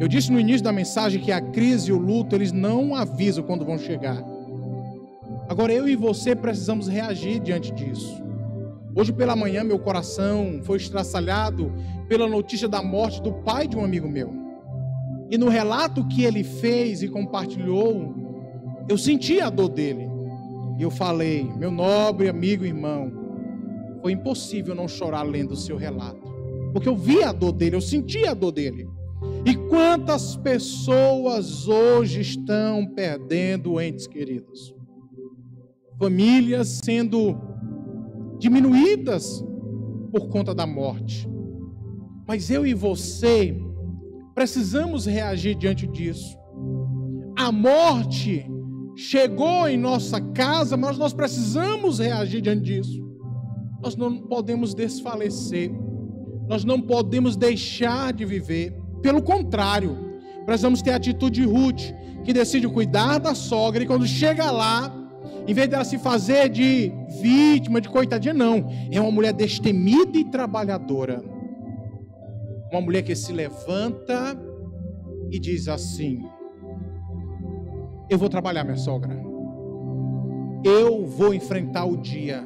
[0.00, 3.42] Eu disse no início da mensagem que a crise e o luto, eles não avisam
[3.42, 4.22] quando vão chegar.
[5.48, 8.22] Agora eu e você precisamos reagir diante disso.
[8.94, 11.72] Hoje pela manhã meu coração foi estraçalhado
[12.08, 14.32] pela notícia da morte do pai de um amigo meu.
[15.30, 18.14] E no relato que ele fez e compartilhou,
[18.88, 20.08] eu senti a dor dele.
[20.78, 23.10] E eu falei, meu nobre amigo e irmão,
[24.00, 26.28] foi impossível não chorar lendo o seu relato.
[26.72, 28.88] Porque eu vi a dor dele, eu senti a dor dele.
[29.44, 34.74] E quantas pessoas hoje estão perdendo entes queridos?
[35.98, 37.36] Famílias sendo
[38.38, 39.44] diminuídas
[40.12, 41.28] por conta da morte.
[42.26, 43.58] Mas eu e você
[44.34, 46.38] precisamos reagir diante disso.
[47.36, 48.46] A morte
[48.94, 53.08] chegou em nossa casa, mas nós precisamos reagir diante disso.
[53.82, 55.70] Nós não podemos desfalecer,
[56.48, 58.76] nós não podemos deixar de viver.
[59.02, 59.96] Pelo contrário,
[60.44, 61.92] precisamos ter a atitude de Ruth,
[62.24, 64.92] que decide cuidar da sogra, e quando chega lá,
[65.46, 68.68] em vez dela se fazer de vítima, de coitadinha, não.
[68.90, 71.22] É uma mulher destemida e trabalhadora.
[72.70, 74.38] Uma mulher que se levanta
[75.30, 76.22] e diz assim:
[78.10, 79.14] eu vou trabalhar, minha sogra.
[80.64, 82.42] Eu vou enfrentar o dia.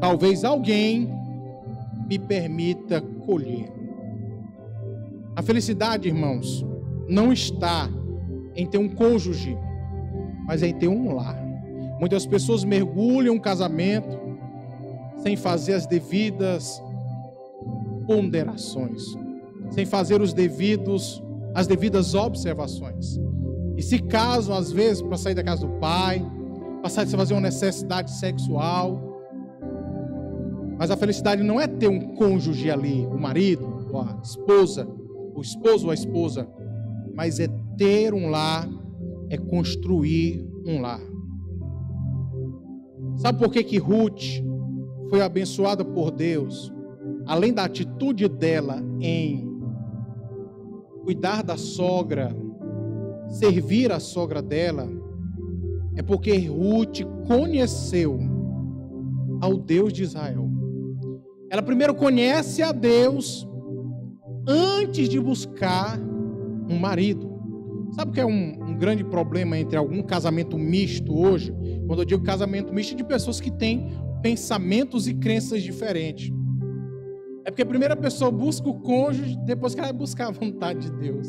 [0.00, 1.12] Talvez alguém
[2.08, 3.75] me permita colher.
[5.36, 6.64] A felicidade, irmãos,
[7.06, 7.90] não está
[8.54, 9.54] em ter um cônjuge,
[10.46, 11.38] mas em ter um lar.
[12.00, 14.18] Muitas pessoas mergulham um casamento
[15.22, 16.82] sem fazer as devidas
[18.06, 19.02] ponderações,
[19.70, 21.22] sem fazer os devidos
[21.54, 23.18] as devidas observações.
[23.76, 26.24] E se casam, às vezes, para sair da casa do pai,
[26.82, 29.00] para fazer uma necessidade sexual.
[30.78, 34.86] Mas a felicidade não é ter um cônjuge ali, o marido, a esposa,
[35.36, 36.48] o esposo ou a esposa,
[37.14, 37.46] mas é
[37.76, 38.66] ter um lar,
[39.28, 41.00] é construir um lar.
[43.16, 44.42] Sabe por que que Ruth
[45.10, 46.72] foi abençoada por Deus?
[47.26, 49.46] Além da atitude dela em
[51.02, 52.34] cuidar da sogra,
[53.28, 54.88] servir a sogra dela,
[55.94, 58.18] é porque Ruth conheceu
[59.40, 60.48] ao Deus de Israel.
[61.50, 63.46] Ela primeiro conhece a Deus
[64.46, 65.98] antes de buscar
[66.68, 67.36] um marido.
[67.92, 71.54] Sabe o que é um, um, grande problema entre algum casamento misto hoje?
[71.86, 73.88] Quando eu digo casamento misto, é de pessoas que têm
[74.22, 76.32] pensamentos e crenças diferentes.
[77.44, 80.90] É porque a primeira pessoa busca o cônjuge, depois que ela vai buscar a vontade
[80.90, 81.28] de Deus.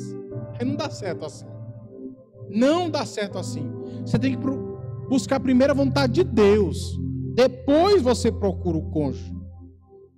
[0.60, 1.45] Aí não dá certo assim.
[2.49, 3.69] Não dá certo assim.
[4.06, 4.47] Você tem que
[5.08, 6.99] buscar primeiro a vontade de Deus.
[7.36, 9.36] Depois você procura o cônjuge.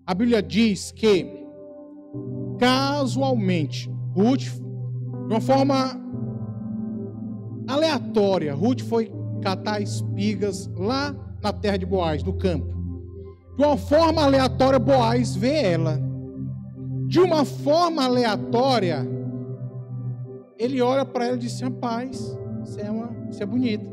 [0.07, 1.38] A Bíblia diz que,
[2.59, 4.43] casualmente, Ruth,
[5.27, 5.99] de uma forma
[7.67, 12.67] aleatória, Ruth foi catar espigas lá na terra de Boaz, no campo.
[13.57, 15.99] De uma forma aleatória, Boaz vê ela.
[17.07, 19.07] De uma forma aleatória,
[20.57, 23.85] ele olha para ela e diz: Rapaz, você é, uma, você é bonita.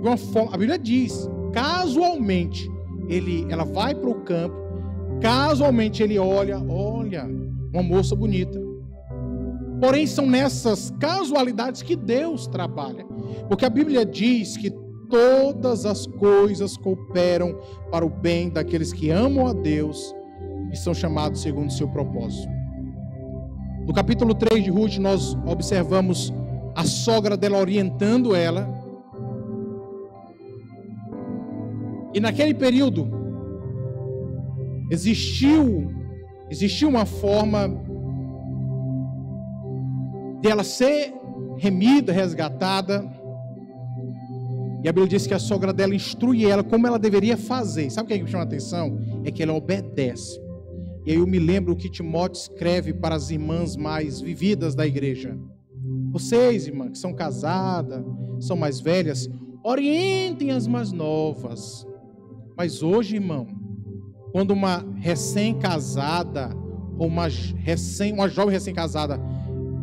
[0.00, 2.70] De uma forma, a Bíblia diz: casualmente,
[3.08, 4.56] ele, ela vai para o campo,
[5.20, 7.26] casualmente ele olha, olha,
[7.76, 8.58] uma moça bonita.
[9.80, 13.04] Porém, são nessas casualidades que Deus trabalha.
[13.48, 14.70] Porque a Bíblia diz que
[15.10, 17.58] todas as coisas cooperam
[17.90, 20.14] para o bem daqueles que amam a Deus
[20.72, 22.48] e são chamados segundo o seu propósito.
[23.86, 26.32] No capítulo 3 de Ruth, nós observamos
[26.74, 28.66] a sogra dela orientando ela.
[32.12, 33.08] E naquele período
[34.90, 35.95] existiu
[36.50, 37.68] existiu uma forma
[40.40, 41.12] de ela ser
[41.58, 43.04] remida, resgatada.
[44.82, 47.90] E a Bíblia diz que a sogra dela instrui ela como ela deveria fazer.
[47.90, 48.98] Sabe o que, é que me chama a atenção?
[49.24, 50.40] É que ela obedece.
[51.04, 54.86] E aí eu me lembro o que Timóteo escreve para as irmãs mais vividas da
[54.86, 55.38] igreja.
[56.10, 58.04] Vocês, irmãs, que são casadas,
[58.40, 59.28] são mais velhas,
[59.62, 61.86] orientem as mais novas.
[62.56, 63.46] Mas hoje, irmão,
[64.36, 66.50] quando uma recém-casada
[66.98, 69.18] ou uma, recém, uma jovem recém-casada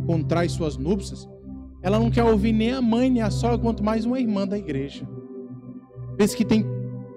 [0.06, 1.28] contrai suas núpcias,
[1.82, 4.56] ela não quer ouvir nem a mãe, nem a sogra, quanto mais uma irmã da
[4.56, 5.10] igreja.
[6.18, 6.63] Pensa que tem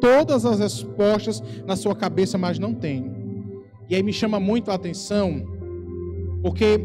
[0.00, 3.14] todas as respostas na sua cabeça, mas não tem.
[3.90, 5.44] E aí me chama muito a atenção,
[6.40, 6.80] porque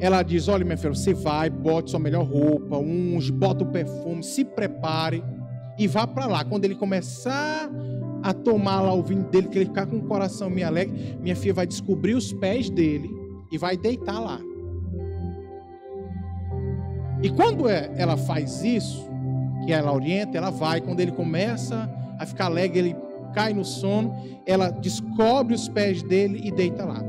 [0.00, 4.22] ela diz: Olha, minha filha, você vai, bote sua melhor roupa, unge, bota o perfume,
[4.22, 5.22] se prepare
[5.78, 6.42] e vá para lá.
[6.46, 7.70] Quando ele começar
[8.22, 11.36] a tomar lá o vinho dele, que ele ficar com o coração meio alegre, minha
[11.36, 13.10] filha vai descobrir os pés dele
[13.50, 14.40] e vai deitar lá.
[17.22, 19.08] E quando é, ela faz isso,
[19.64, 22.96] que ela orienta, ela vai, quando ele começa a ficar alegre, ele
[23.34, 24.14] cai no sono,
[24.46, 27.02] ela descobre os pés dele e deita lá.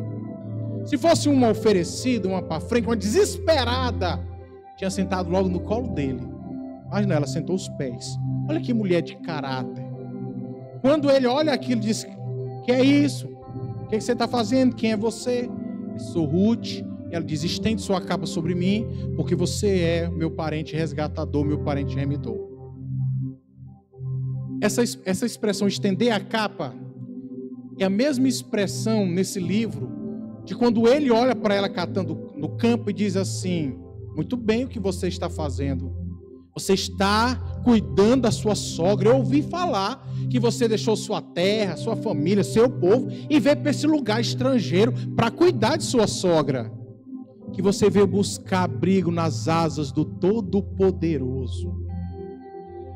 [0.86, 4.20] Se fosse uma oferecida, uma para frente, uma desesperada,
[4.78, 6.22] tinha sentado logo no colo dele.
[6.90, 8.18] Mas não, ela sentou os pés.
[8.50, 9.77] Olha que mulher de caráter.
[10.82, 12.06] Quando ele olha aquilo, diz:
[12.64, 13.28] Que é isso?
[13.28, 14.76] O que, é que você está fazendo?
[14.76, 15.50] Quem é você?
[15.94, 16.84] Eu sou Ruth.
[17.12, 18.86] Ela diz: Estende sua capa sobre mim,
[19.16, 22.48] porque você é meu parente resgatador, meu parente remidor.
[24.62, 26.74] Essa, essa expressão estender a capa
[27.80, 29.98] é a mesma expressão nesse livro
[30.44, 33.78] de quando ele olha para ela catando no campo e diz assim:
[34.16, 35.96] Muito bem o que você está fazendo.
[36.58, 39.10] Você está cuidando da sua sogra.
[39.10, 43.70] Eu ouvi falar que você deixou sua terra, sua família, seu povo e veio para
[43.70, 46.72] esse lugar estrangeiro para cuidar de sua sogra.
[47.54, 51.76] Que você veio buscar abrigo nas asas do Todo-Poderoso.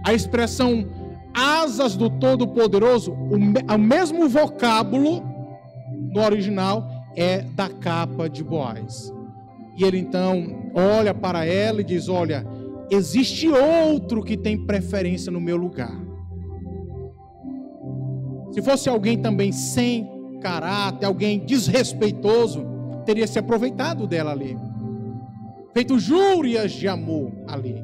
[0.03, 0.87] A expressão
[1.31, 5.23] asas do Todo-Poderoso, o, mesmo vocábulo
[6.11, 9.13] no original é da capa de Boaz.
[9.77, 12.45] E ele então olha para ela e diz: Olha,
[12.91, 15.97] existe outro que tem preferência no meu lugar.
[18.51, 22.65] Se fosse alguém também sem caráter, alguém desrespeitoso,
[23.05, 24.57] teria se aproveitado dela ali,
[25.73, 27.81] feito júrias de amor ali.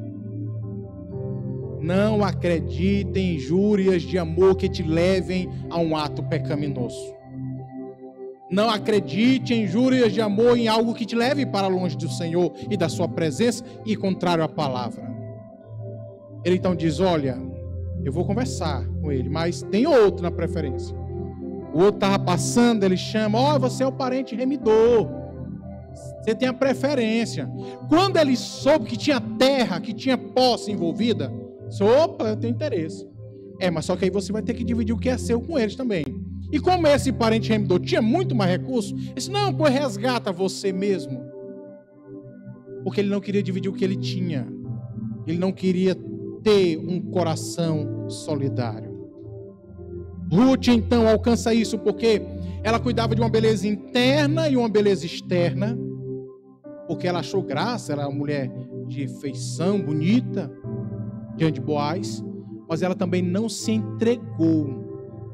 [1.80, 7.17] Não acredite em injúrias de amor que te levem a um ato pecaminoso.
[8.50, 12.52] Não acredite em injúrias de amor em algo que te leve para longe do Senhor
[12.70, 15.06] e da sua presença e contrário à palavra.
[16.44, 17.38] Ele então diz: Olha,
[18.04, 20.96] eu vou conversar com ele, mas tem outro na preferência.
[21.74, 25.08] O outro estava passando, ele chama: Ó, oh, você é o parente remidor.
[26.22, 27.50] Você tem a preferência.
[27.88, 31.30] Quando ele soube que tinha terra, que tinha posse envolvida,
[31.80, 33.06] Opa, eu tenho interesse.
[33.60, 35.58] É, mas só que aí você vai ter que dividir o que é seu com
[35.58, 36.04] eles também.
[36.50, 40.72] E como esse parente remidor tinha muito mais recurso, ele disse, não, pois resgata você
[40.72, 41.20] mesmo.
[42.82, 44.48] Porque ele não queria dividir o que ele tinha.
[45.26, 45.94] Ele não queria
[46.42, 48.96] ter um coração solidário.
[50.32, 52.22] Ruth então alcança isso porque
[52.62, 55.78] ela cuidava de uma beleza interna e uma beleza externa,
[56.86, 58.50] porque ela achou graça, ela é uma mulher
[58.86, 60.50] de feição bonita,
[61.36, 62.22] diante de Boaz,
[62.68, 64.87] mas ela também não se entregou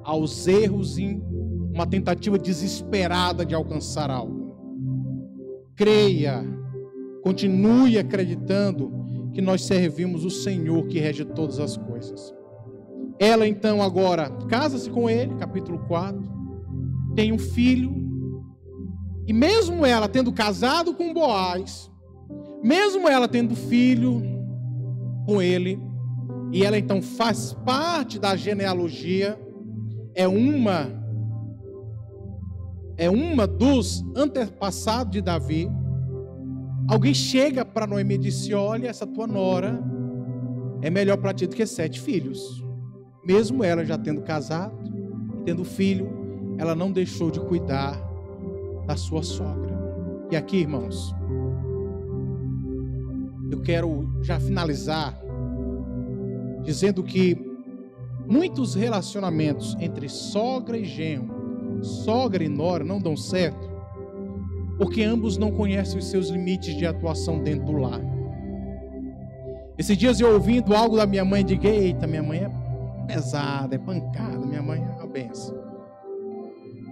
[0.05, 1.21] aos erros em
[1.73, 4.55] uma tentativa desesperada de alcançar algo.
[5.75, 6.45] Creia,
[7.23, 8.93] continue acreditando
[9.33, 12.33] que nós servimos o Senhor que rege todas as coisas.
[13.19, 16.23] Ela então agora casa-se com ele, capítulo 4,
[17.17, 17.93] tem um filho,
[19.27, 21.91] e mesmo ela tendo casado com Boaz,
[22.63, 24.23] mesmo ela tendo filho
[25.27, 25.81] com ele,
[26.53, 29.39] e ela então faz parte da genealogia,
[30.15, 31.03] é uma
[32.97, 35.69] é uma dos antepassados de Davi.
[36.89, 39.83] Alguém chega para Noemi e disse: Olha, essa tua nora
[40.81, 42.65] é melhor para ti do que sete filhos.
[43.25, 44.77] Mesmo ela já tendo casado
[45.41, 47.99] e tendo filho, ela não deixou de cuidar
[48.87, 49.75] da sua sogra.
[50.31, 51.15] E aqui, irmãos,
[53.51, 55.19] eu quero já finalizar
[56.62, 57.54] dizendo que
[58.27, 63.70] muitos relacionamentos entre sogra e genro, sogra e nora não dão certo,
[64.79, 68.01] porque ambos não conhecem os seus limites de atuação dentro do lar.
[69.77, 72.51] Esses dias eu ouvindo algo da minha mãe, digo, eita, minha mãe é
[73.07, 75.55] pesada, é pancada, minha mãe é uma benção.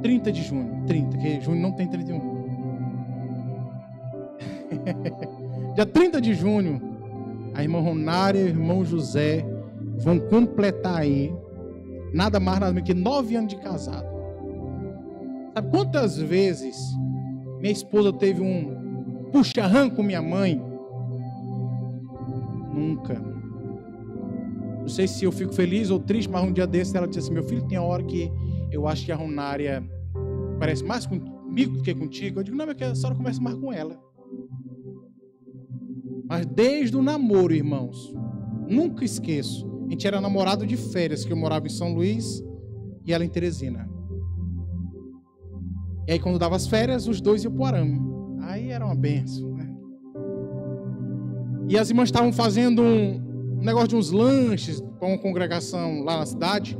[0.02, 2.40] 30 de junho, 30, que junho não tem 31.
[5.76, 6.82] Dia 30 de junho,
[7.54, 9.46] a irmã Ronária e o irmão José
[9.98, 11.34] vão completar aí,
[12.14, 14.08] nada mais nada menos que nove anos de casado.
[15.54, 16.78] Sabe quantas vezes
[17.60, 20.62] minha esposa teve um puxa-rã com minha mãe?
[22.74, 23.16] Nunca.
[24.80, 27.34] Não sei se eu fico feliz ou triste, mas um dia desse ela disse assim:
[27.34, 28.32] Meu filho, tem a hora que
[28.72, 29.84] eu acho que a Ronária
[30.60, 32.40] parece mais comigo do que contigo.
[32.40, 34.00] Eu digo, não, mas a senhora conversa mais com ela.
[36.28, 38.14] Mas desde o namoro, irmãos,
[38.68, 39.68] nunca esqueço.
[39.88, 42.44] A gente era namorado de férias, que eu morava em São Luís
[43.04, 43.90] e ela em Teresina.
[46.08, 48.00] E aí, quando dava as férias, os dois iam para o arame.
[48.42, 49.76] Aí era uma benção, né?
[51.68, 56.26] E as irmãs estavam fazendo um negócio de uns lanches com a congregação lá na
[56.26, 56.78] cidade.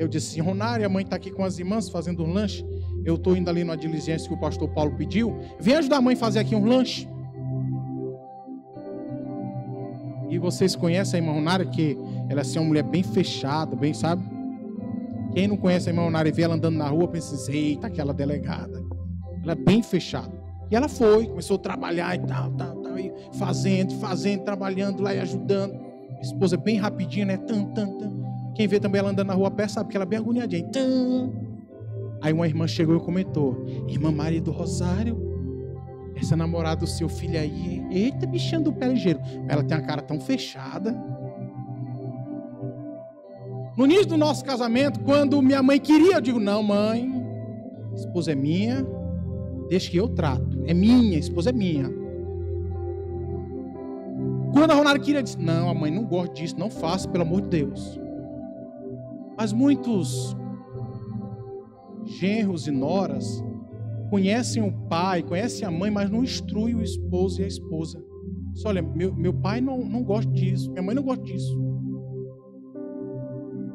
[0.00, 2.64] Eu disse Ronária, a mãe está aqui com as irmãs fazendo um lanche.
[3.04, 5.38] Eu estou indo ali na diligência que o pastor Paulo pediu.
[5.60, 7.06] Vem ajudar a mãe a fazer aqui um lanche.
[10.30, 11.98] E vocês conhecem a irmã Ronária, que
[12.30, 14.24] ela é assim, uma mulher bem fechada, bem, sabe?
[15.34, 18.14] Quem não conhece a irmã Ronária e vê ela andando na rua, pensa eita, aquela
[18.14, 18.82] delegada.
[19.42, 20.32] Ela é bem fechada.
[20.70, 25.14] E ela foi, começou a trabalhar e tal, tal, tal, e fazendo, fazendo, trabalhando lá
[25.14, 25.78] e ajudando.
[26.22, 27.36] Esposa é bem rapidinha, né?
[27.36, 28.19] Tan, tan, tan.
[28.54, 30.68] Quem vê também ela andando na rua pé sabe que ela é bem agoniadinha.
[30.68, 31.32] Tum.
[32.20, 35.16] Aí uma irmã chegou e comentou: Irmã Maria do Rosário,
[36.14, 39.20] essa namorada do seu filho aí, eita, bichinho do pé ligeiro.
[39.48, 40.92] Ela tem a cara tão fechada.
[43.76, 47.10] No início do nosso casamento, quando minha mãe queria, eu digo: Não, mãe,
[47.94, 48.86] esposa é minha,
[49.68, 50.62] deixa que eu trato.
[50.66, 51.88] É minha, esposa é minha.
[54.52, 57.42] Quando a Ronara queria, disse: Não, a mãe não gosta disso, não faça, pelo amor
[57.42, 57.99] de Deus.
[59.40, 60.36] Mas muitos
[62.04, 63.42] genros e noras
[64.10, 68.04] conhecem o pai, conhecem a mãe, mas não instruem o esposo e a esposa.
[68.52, 71.58] Só olha, meu, meu pai não, não gosta disso, minha mãe não gosta disso.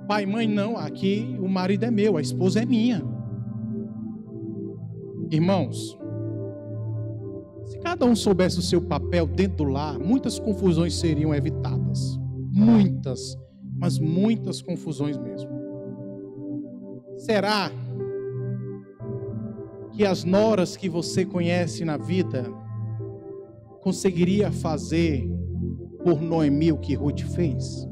[0.08, 3.04] Pai e mãe, não, aqui o marido é meu, a esposa é minha.
[5.32, 5.98] Irmãos,
[7.66, 12.20] se cada um soubesse o seu papel dentro do lar, muitas confusões seriam evitadas.
[12.52, 13.36] Muitas,
[13.80, 15.55] mas muitas confusões mesmo.
[17.26, 17.72] Será
[19.94, 22.46] que as noras que você conhece na vida
[23.82, 25.28] conseguiria fazer
[26.04, 27.88] por Noemi o que Ruth fez?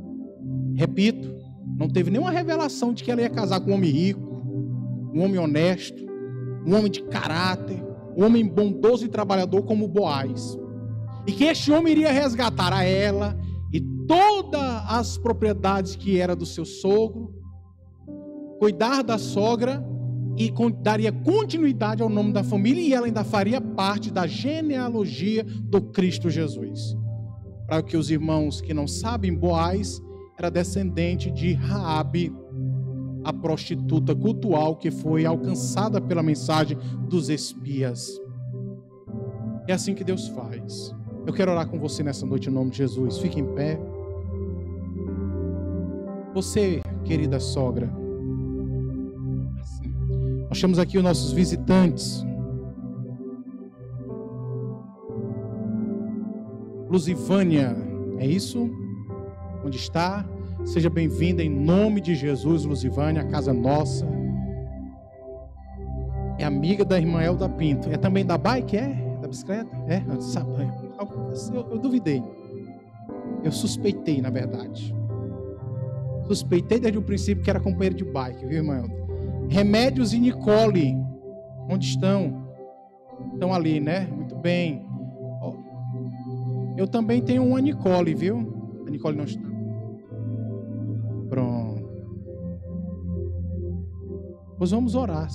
[0.75, 1.33] Repito,
[1.79, 4.21] não teve nenhuma revelação de que ela ia casar com um homem rico,
[5.15, 6.05] um homem honesto,
[6.63, 7.83] um homem de caráter,
[8.15, 10.55] um homem bondoso e trabalhador como Boaz.
[11.25, 13.35] E que este homem iria resgatar a ela
[13.73, 17.22] e todas as propriedades que era do seu sogro,
[18.63, 19.85] cuidar da sogra
[20.37, 20.49] e
[20.81, 26.29] daria continuidade ao nome da família e ela ainda faria parte da genealogia do Cristo
[26.29, 26.95] Jesus.
[27.67, 30.01] Para que os irmãos que não sabem, Boaz
[30.39, 32.33] era descendente de Raabe,
[33.25, 36.77] a prostituta cultual que foi alcançada pela mensagem
[37.09, 38.17] dos espias.
[39.67, 40.95] É assim que Deus faz.
[41.27, 43.17] Eu quero orar com você nessa noite em nome de Jesus.
[43.17, 43.77] Fique em pé.
[46.33, 48.02] Você, querida sogra,
[50.53, 52.23] nós temos aqui os nossos visitantes.
[56.87, 57.75] Luzivânia,
[58.19, 58.69] é isso?
[59.65, 60.23] Onde está?
[60.63, 64.07] Seja bem-vinda em nome de Jesus, Luzivânia, a casa nossa.
[66.37, 67.89] É amiga da irmã Elda Pinto.
[67.89, 68.89] É também da bike, é?
[69.23, 69.75] Da bicicleta?
[69.87, 70.03] É?
[71.51, 72.21] Eu, eu duvidei.
[73.43, 74.93] Eu suspeitei, na verdade.
[76.27, 79.02] Suspeitei desde o princípio que era companheiro de bike, viu, irmã Elda?
[79.49, 80.95] Remédios e Nicole.
[81.69, 82.47] Onde estão?
[83.33, 84.07] Estão ali, né?
[84.07, 84.85] Muito bem.
[86.75, 88.83] Eu também tenho uma Nicole, viu?
[88.85, 89.47] A Nicole não está.
[91.29, 91.83] Pronto.
[94.57, 95.27] Pois vamos orar,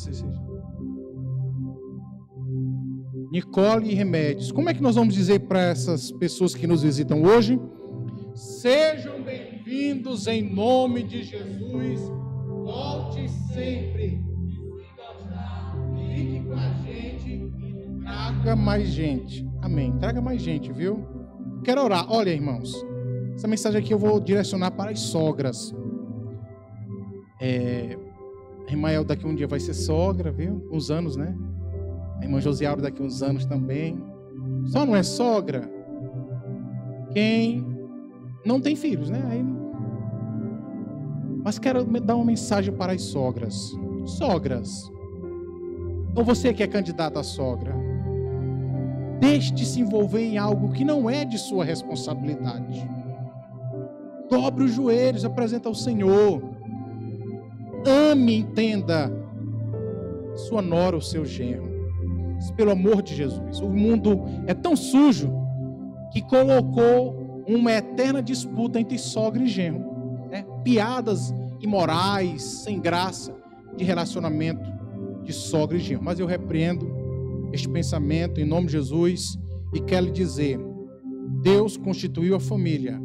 [3.30, 4.50] Nicole e remédios.
[4.50, 7.60] Como é que nós vamos dizer para essas pessoas que nos visitam hoje?
[8.34, 12.00] Sejam bem-vindos em nome de Jesus
[12.68, 14.22] Volte sempre.
[15.96, 19.48] Fique com a gente e traga mais gente.
[19.62, 19.96] Amém.
[19.96, 21.02] Traga mais gente, viu?
[21.64, 22.06] Quero orar.
[22.12, 22.74] Olha, irmãos.
[23.34, 25.74] Essa mensagem aqui eu vou direcionar para as sogras.
[27.40, 27.96] É,
[28.68, 30.68] a irmã El daqui um dia vai ser sogra, viu?
[30.70, 31.34] Uns anos, né?
[32.20, 33.98] A irmã Josiaura daqui uns anos também.
[34.66, 35.70] Só não é sogra
[37.14, 37.66] quem
[38.44, 39.22] não tem filhos, né?
[39.30, 39.42] Aí
[41.48, 43.74] mas quero dar uma mensagem para as sogras.
[44.04, 44.92] Sogras,
[46.14, 47.74] ou você que é candidata a sogra,
[49.18, 52.86] deixe de se envolver em algo que não é de sua responsabilidade.
[54.28, 56.42] Dobre os joelhos, apresenta ao Senhor.
[58.10, 59.10] Ame, entenda
[60.36, 61.66] sua nora, o seu genro.
[62.58, 63.58] Pelo amor de Jesus.
[63.60, 65.32] O mundo é tão sujo
[66.12, 69.97] que colocou uma eterna disputa entre sogra e genro?
[70.68, 73.34] Piadas imorais, sem graça,
[73.74, 74.70] de relacionamento
[75.24, 76.04] de sogra e genro.
[76.04, 76.86] Mas eu repreendo
[77.54, 79.38] este pensamento em nome de Jesus
[79.72, 80.60] e quero lhe dizer:
[81.40, 83.00] Deus constituiu a família,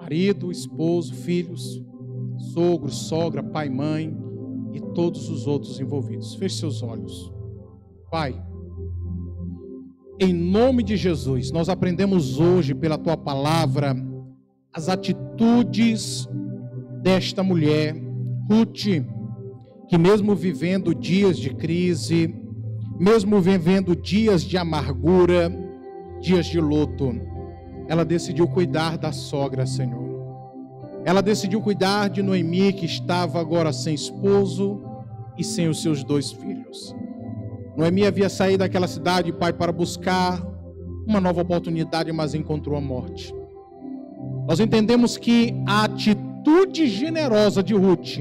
[0.00, 1.80] marido, esposo, filhos,
[2.52, 4.12] sogro, sogra, pai, mãe
[4.72, 6.34] e todos os outros envolvidos.
[6.34, 7.32] Feche seus olhos.
[8.10, 8.34] Pai,
[10.18, 14.07] em nome de Jesus, nós aprendemos hoje pela tua palavra
[14.72, 16.28] as atitudes
[17.02, 17.94] desta mulher,
[18.50, 19.04] Ruth,
[19.88, 22.34] que mesmo vivendo dias de crise,
[22.98, 25.50] mesmo vivendo dias de amargura,
[26.20, 27.12] dias de luto,
[27.88, 30.08] ela decidiu cuidar da sogra, Senhor.
[31.04, 34.82] Ela decidiu cuidar de Noemi, que estava agora sem esposo
[35.38, 36.94] e sem os seus dois filhos.
[37.76, 40.44] Noemi havia saído daquela cidade, pai, para buscar
[41.06, 43.37] uma nova oportunidade, mas encontrou a morte.
[44.48, 48.18] Nós entendemos que a atitude generosa de Ruth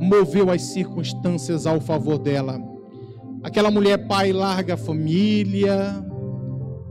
[0.00, 2.62] moveu as circunstâncias ao favor dela.
[3.42, 6.00] Aquela mulher, pai, larga a família,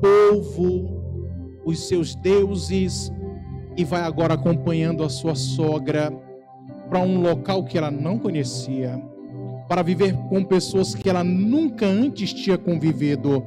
[0.02, 3.10] povo, os seus deuses
[3.78, 6.12] e vai agora acompanhando a sua sogra
[6.90, 9.02] para um local que ela não conhecia,
[9.70, 13.42] para viver com pessoas que ela nunca antes tinha convivido,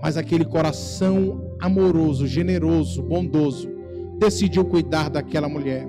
[0.00, 3.75] mas aquele coração amoroso, generoso, bondoso
[4.18, 5.86] decidiu cuidar daquela mulher.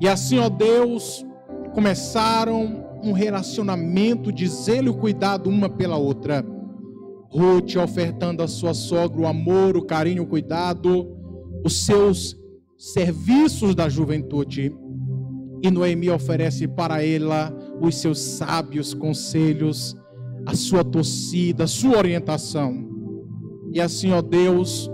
[0.00, 1.24] E assim, ó Deus,
[1.74, 6.44] começaram um relacionamento de zelo e cuidado uma pela outra.
[7.30, 11.08] Ruth ofertando à sua sogra o amor, o carinho, o cuidado,
[11.64, 12.36] os seus
[12.76, 14.74] serviços da juventude.
[15.62, 19.96] E Noemi oferece para ela os seus sábios conselhos,
[20.44, 22.88] a sua torcida, a sua orientação.
[23.72, 24.90] E assim, ó Deus,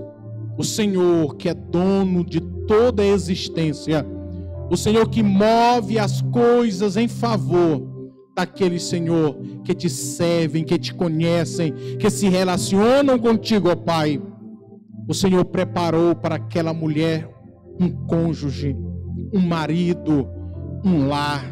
[0.59, 4.04] o Senhor que é dono de toda a existência,
[4.68, 7.80] o Senhor que move as coisas em favor
[8.36, 14.20] daquele Senhor que te servem, que te conhecem, que se relacionam contigo, ó Pai.
[15.09, 17.28] O Senhor preparou para aquela mulher
[17.80, 18.76] um cônjuge,
[19.32, 20.28] um marido,
[20.84, 21.44] um lar,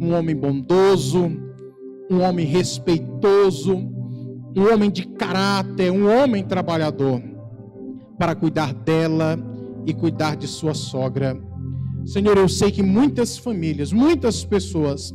[0.00, 1.30] um homem bondoso,
[2.10, 3.76] um homem respeitoso,
[4.56, 7.20] um homem de caráter, um homem trabalhador,
[8.20, 9.38] para cuidar dela
[9.86, 11.40] e cuidar de sua sogra.
[12.04, 15.10] Senhor, eu sei que muitas famílias, muitas pessoas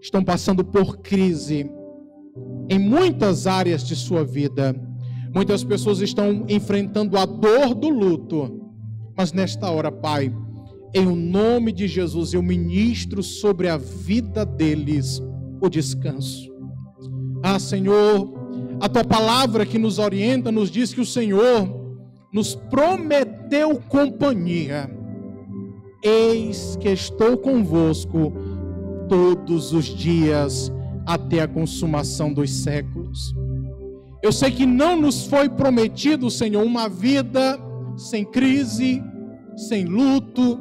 [0.00, 1.70] estão passando por crise
[2.70, 4.74] em muitas áreas de sua vida.
[5.34, 8.72] Muitas pessoas estão enfrentando a dor do luto.
[9.14, 10.34] Mas nesta hora, Pai,
[10.94, 15.22] em o nome de Jesus, eu ministro sobre a vida deles
[15.60, 16.50] o descanso.
[17.42, 18.32] Ah, Senhor,
[18.80, 21.79] a tua palavra que nos orienta nos diz que o Senhor
[22.32, 24.90] nos prometeu companhia.
[26.02, 28.32] Eis que estou convosco
[29.08, 30.72] todos os dias
[31.04, 33.34] até a consumação dos séculos.
[34.22, 37.58] Eu sei que não nos foi prometido, Senhor, uma vida
[37.96, 39.02] sem crise,
[39.56, 40.58] sem luto,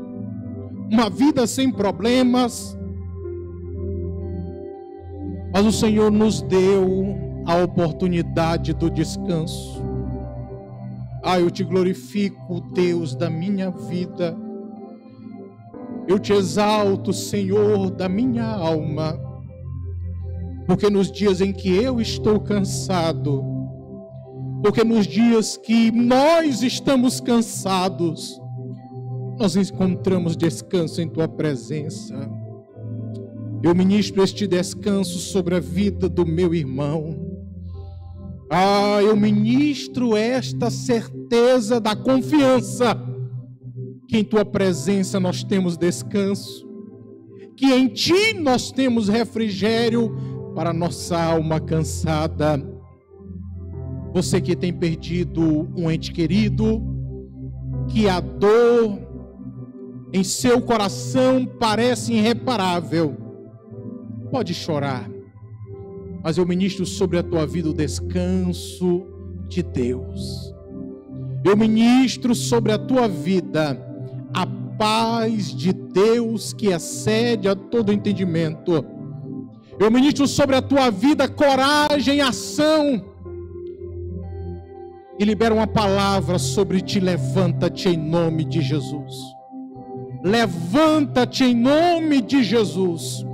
[0.91, 2.77] uma vida sem problemas.
[5.53, 7.15] Mas o Senhor nos deu
[7.45, 9.78] a oportunidade do descanso.
[11.23, 14.37] Ah, eu te glorifico, Deus da minha vida.
[16.07, 19.19] Eu te exalto, Senhor da minha alma.
[20.65, 23.43] Porque nos dias em que eu estou cansado,
[24.61, 28.39] porque nos dias que nós estamos cansados,
[29.37, 32.29] nós encontramos descanso em tua presença.
[33.63, 37.28] Eu ministro este descanso sobre a vida do meu irmão.
[38.49, 42.99] Ah, eu ministro esta certeza da confiança
[44.07, 46.67] que em tua presença nós temos descanso,
[47.55, 50.15] que em ti nós temos refrigério
[50.55, 52.59] para nossa alma cansada.
[54.15, 56.81] Você que tem perdido um ente querido,
[57.87, 58.99] que a dor
[60.11, 63.15] em seu coração parece irreparável,
[64.31, 65.18] pode chorar
[66.29, 69.03] mas eu ministro sobre a tua vida o descanso
[69.47, 70.53] de Deus.
[71.43, 73.75] Eu ministro sobre a tua vida
[74.31, 74.45] a
[74.77, 78.85] paz de Deus que excede a todo entendimento.
[79.79, 83.03] Eu ministro sobre a tua vida coragem, ação.
[85.17, 86.99] E libero uma palavra sobre ti.
[86.99, 89.15] Levanta-te em nome de Jesus.
[90.23, 93.25] Levanta-te em nome de Jesus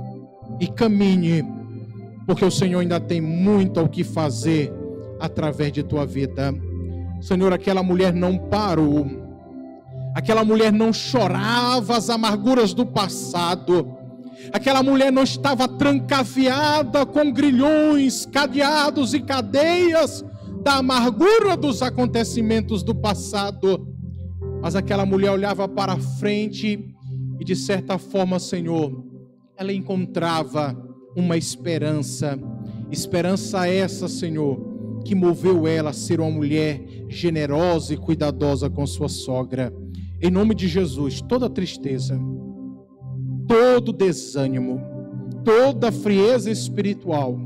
[0.58, 1.55] e caminhe
[2.26, 4.72] porque o Senhor ainda tem muito ao que fazer
[5.20, 6.52] através de tua vida.
[7.20, 9.06] Senhor, aquela mulher não parou,
[10.14, 13.96] aquela mulher não chorava as amarguras do passado,
[14.52, 20.24] aquela mulher não estava trancafiada com grilhões, cadeados e cadeias
[20.62, 23.86] da amargura dos acontecimentos do passado,
[24.60, 26.92] mas aquela mulher olhava para frente
[27.38, 29.04] e, de certa forma, Senhor,
[29.56, 30.76] ela encontrava
[31.16, 32.38] uma esperança.
[32.90, 39.08] Esperança essa, Senhor, que moveu ela a ser uma mulher generosa e cuidadosa com sua
[39.08, 39.72] sogra.
[40.20, 42.20] Em nome de Jesus, toda tristeza,
[43.48, 44.80] todo desânimo,
[45.42, 47.38] toda frieza espiritual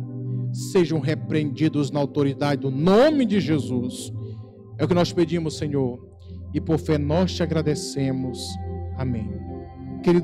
[0.52, 4.12] sejam repreendidos na autoridade do nome de Jesus.
[4.78, 6.00] É o que nós pedimos, Senhor,
[6.52, 8.38] e por fé nós te agradecemos.
[8.96, 9.49] Amém.